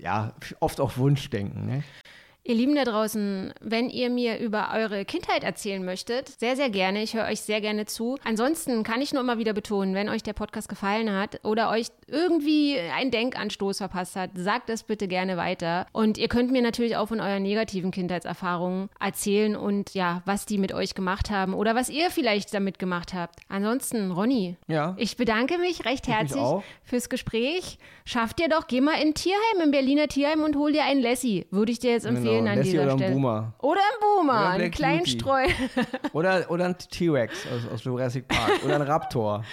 ja, 0.01 0.35
oft 0.61 0.81
auch 0.81 0.97
Wunschdenken. 0.97 1.66
Ne? 1.66 1.83
Ihr 2.50 2.56
Lieben 2.56 2.74
da 2.74 2.82
draußen, 2.82 3.54
wenn 3.60 3.88
ihr 3.90 4.10
mir 4.10 4.40
über 4.40 4.70
eure 4.74 5.04
Kindheit 5.04 5.44
erzählen 5.44 5.84
möchtet, 5.84 6.28
sehr, 6.40 6.56
sehr 6.56 6.68
gerne. 6.68 7.00
Ich 7.00 7.14
höre 7.14 7.26
euch 7.26 7.42
sehr 7.42 7.60
gerne 7.60 7.86
zu. 7.86 8.18
Ansonsten 8.24 8.82
kann 8.82 9.00
ich 9.00 9.12
nur 9.12 9.22
immer 9.22 9.38
wieder 9.38 9.52
betonen, 9.52 9.94
wenn 9.94 10.08
euch 10.08 10.24
der 10.24 10.32
Podcast 10.32 10.68
gefallen 10.68 11.12
hat 11.12 11.38
oder 11.44 11.70
euch 11.70 11.86
irgendwie 12.08 12.76
ein 12.98 13.12
Denkanstoß 13.12 13.78
verpasst 13.78 14.16
hat, 14.16 14.30
sagt 14.34 14.68
es 14.68 14.82
bitte 14.82 15.06
gerne 15.06 15.36
weiter. 15.36 15.86
Und 15.92 16.18
ihr 16.18 16.26
könnt 16.26 16.50
mir 16.50 16.60
natürlich 16.60 16.96
auch 16.96 17.06
von 17.06 17.20
euren 17.20 17.44
negativen 17.44 17.92
Kindheitserfahrungen 17.92 18.88
erzählen 18.98 19.54
und 19.54 19.94
ja, 19.94 20.22
was 20.24 20.44
die 20.44 20.58
mit 20.58 20.72
euch 20.72 20.96
gemacht 20.96 21.30
haben 21.30 21.54
oder 21.54 21.76
was 21.76 21.88
ihr 21.88 22.10
vielleicht 22.10 22.52
damit 22.52 22.80
gemacht 22.80 23.14
habt. 23.14 23.38
Ansonsten, 23.48 24.10
Ronny, 24.10 24.56
Ja. 24.66 24.96
ich 24.98 25.16
bedanke 25.16 25.56
mich 25.58 25.84
recht 25.84 26.08
mich 26.08 26.16
herzlich 26.16 26.42
auch. 26.42 26.64
fürs 26.82 27.08
Gespräch. 27.08 27.78
Schafft 28.04 28.40
ihr 28.40 28.48
doch, 28.48 28.66
geh 28.66 28.80
mal 28.80 29.00
in 29.00 29.14
Tierheim, 29.14 29.60
im 29.62 29.70
Berliner 29.70 30.08
Tierheim 30.08 30.42
und 30.42 30.56
hol 30.56 30.72
dir 30.72 30.82
einen 30.82 31.00
Lassie. 31.00 31.46
Würde 31.52 31.70
ich 31.70 31.78
dir 31.78 31.92
jetzt 31.92 32.06
empfehlen 32.06 32.39
Genau, 32.39 32.39
an 32.48 32.57
Lassie 32.59 32.70
dieser 32.70 32.83
oder 32.83 32.90
einen 32.92 32.98
Stelle. 33.00 33.14
Boomer. 33.14 33.53
Oder 33.59 33.81
ein 33.81 34.00
Boomer, 34.00 34.33
Oder 34.40 34.48
ein 34.48 34.61
einen 34.61 34.70
kleinen. 34.70 35.07
Streu. 35.07 35.46
Oder, 36.12 36.50
oder 36.50 36.64
ein 36.66 36.76
T-Rex 36.79 37.46
aus, 37.46 37.72
aus 37.74 37.85
Jurassic 37.85 38.26
Park. 38.29 38.64
Oder 38.64 38.76
ein 38.76 38.83
Raptor. 38.83 39.44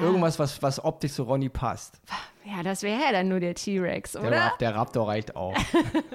Irgendwas, 0.00 0.38
was, 0.40 0.60
was 0.60 0.84
optisch 0.84 1.12
zu 1.12 1.22
Ronny 1.22 1.48
passt. 1.48 2.00
ja, 2.44 2.64
das 2.64 2.82
wäre 2.82 3.00
ja 3.00 3.12
dann 3.12 3.28
nur 3.28 3.38
der 3.38 3.54
T-Rex, 3.54 4.12
Der, 4.12 4.22
oder? 4.22 4.30
Rap, 4.46 4.58
der 4.58 4.74
Raptor 4.74 5.06
reicht 5.06 5.36
auch. 5.36 5.54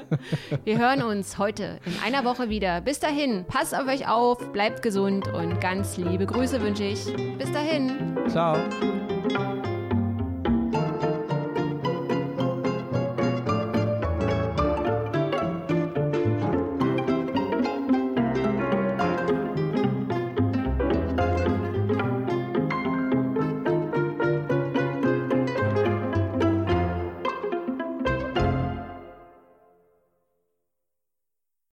Wir 0.65 0.77
hören 0.77 1.01
uns 1.01 1.37
heute 1.37 1.79
in 1.85 1.93
einer 2.03 2.25
Woche 2.25 2.49
wieder. 2.49 2.81
Bis 2.81 2.99
dahin, 2.99 3.45
passt 3.47 3.73
auf 3.73 3.87
euch 3.87 4.05
auf, 4.05 4.51
bleibt 4.51 4.81
gesund 4.81 5.29
und 5.29 5.61
ganz 5.61 5.95
liebe 5.95 6.25
Grüße 6.25 6.61
wünsche 6.61 6.83
ich. 6.83 7.05
Bis 7.37 7.49
dahin. 7.53 8.17
Ciao. 8.27 8.57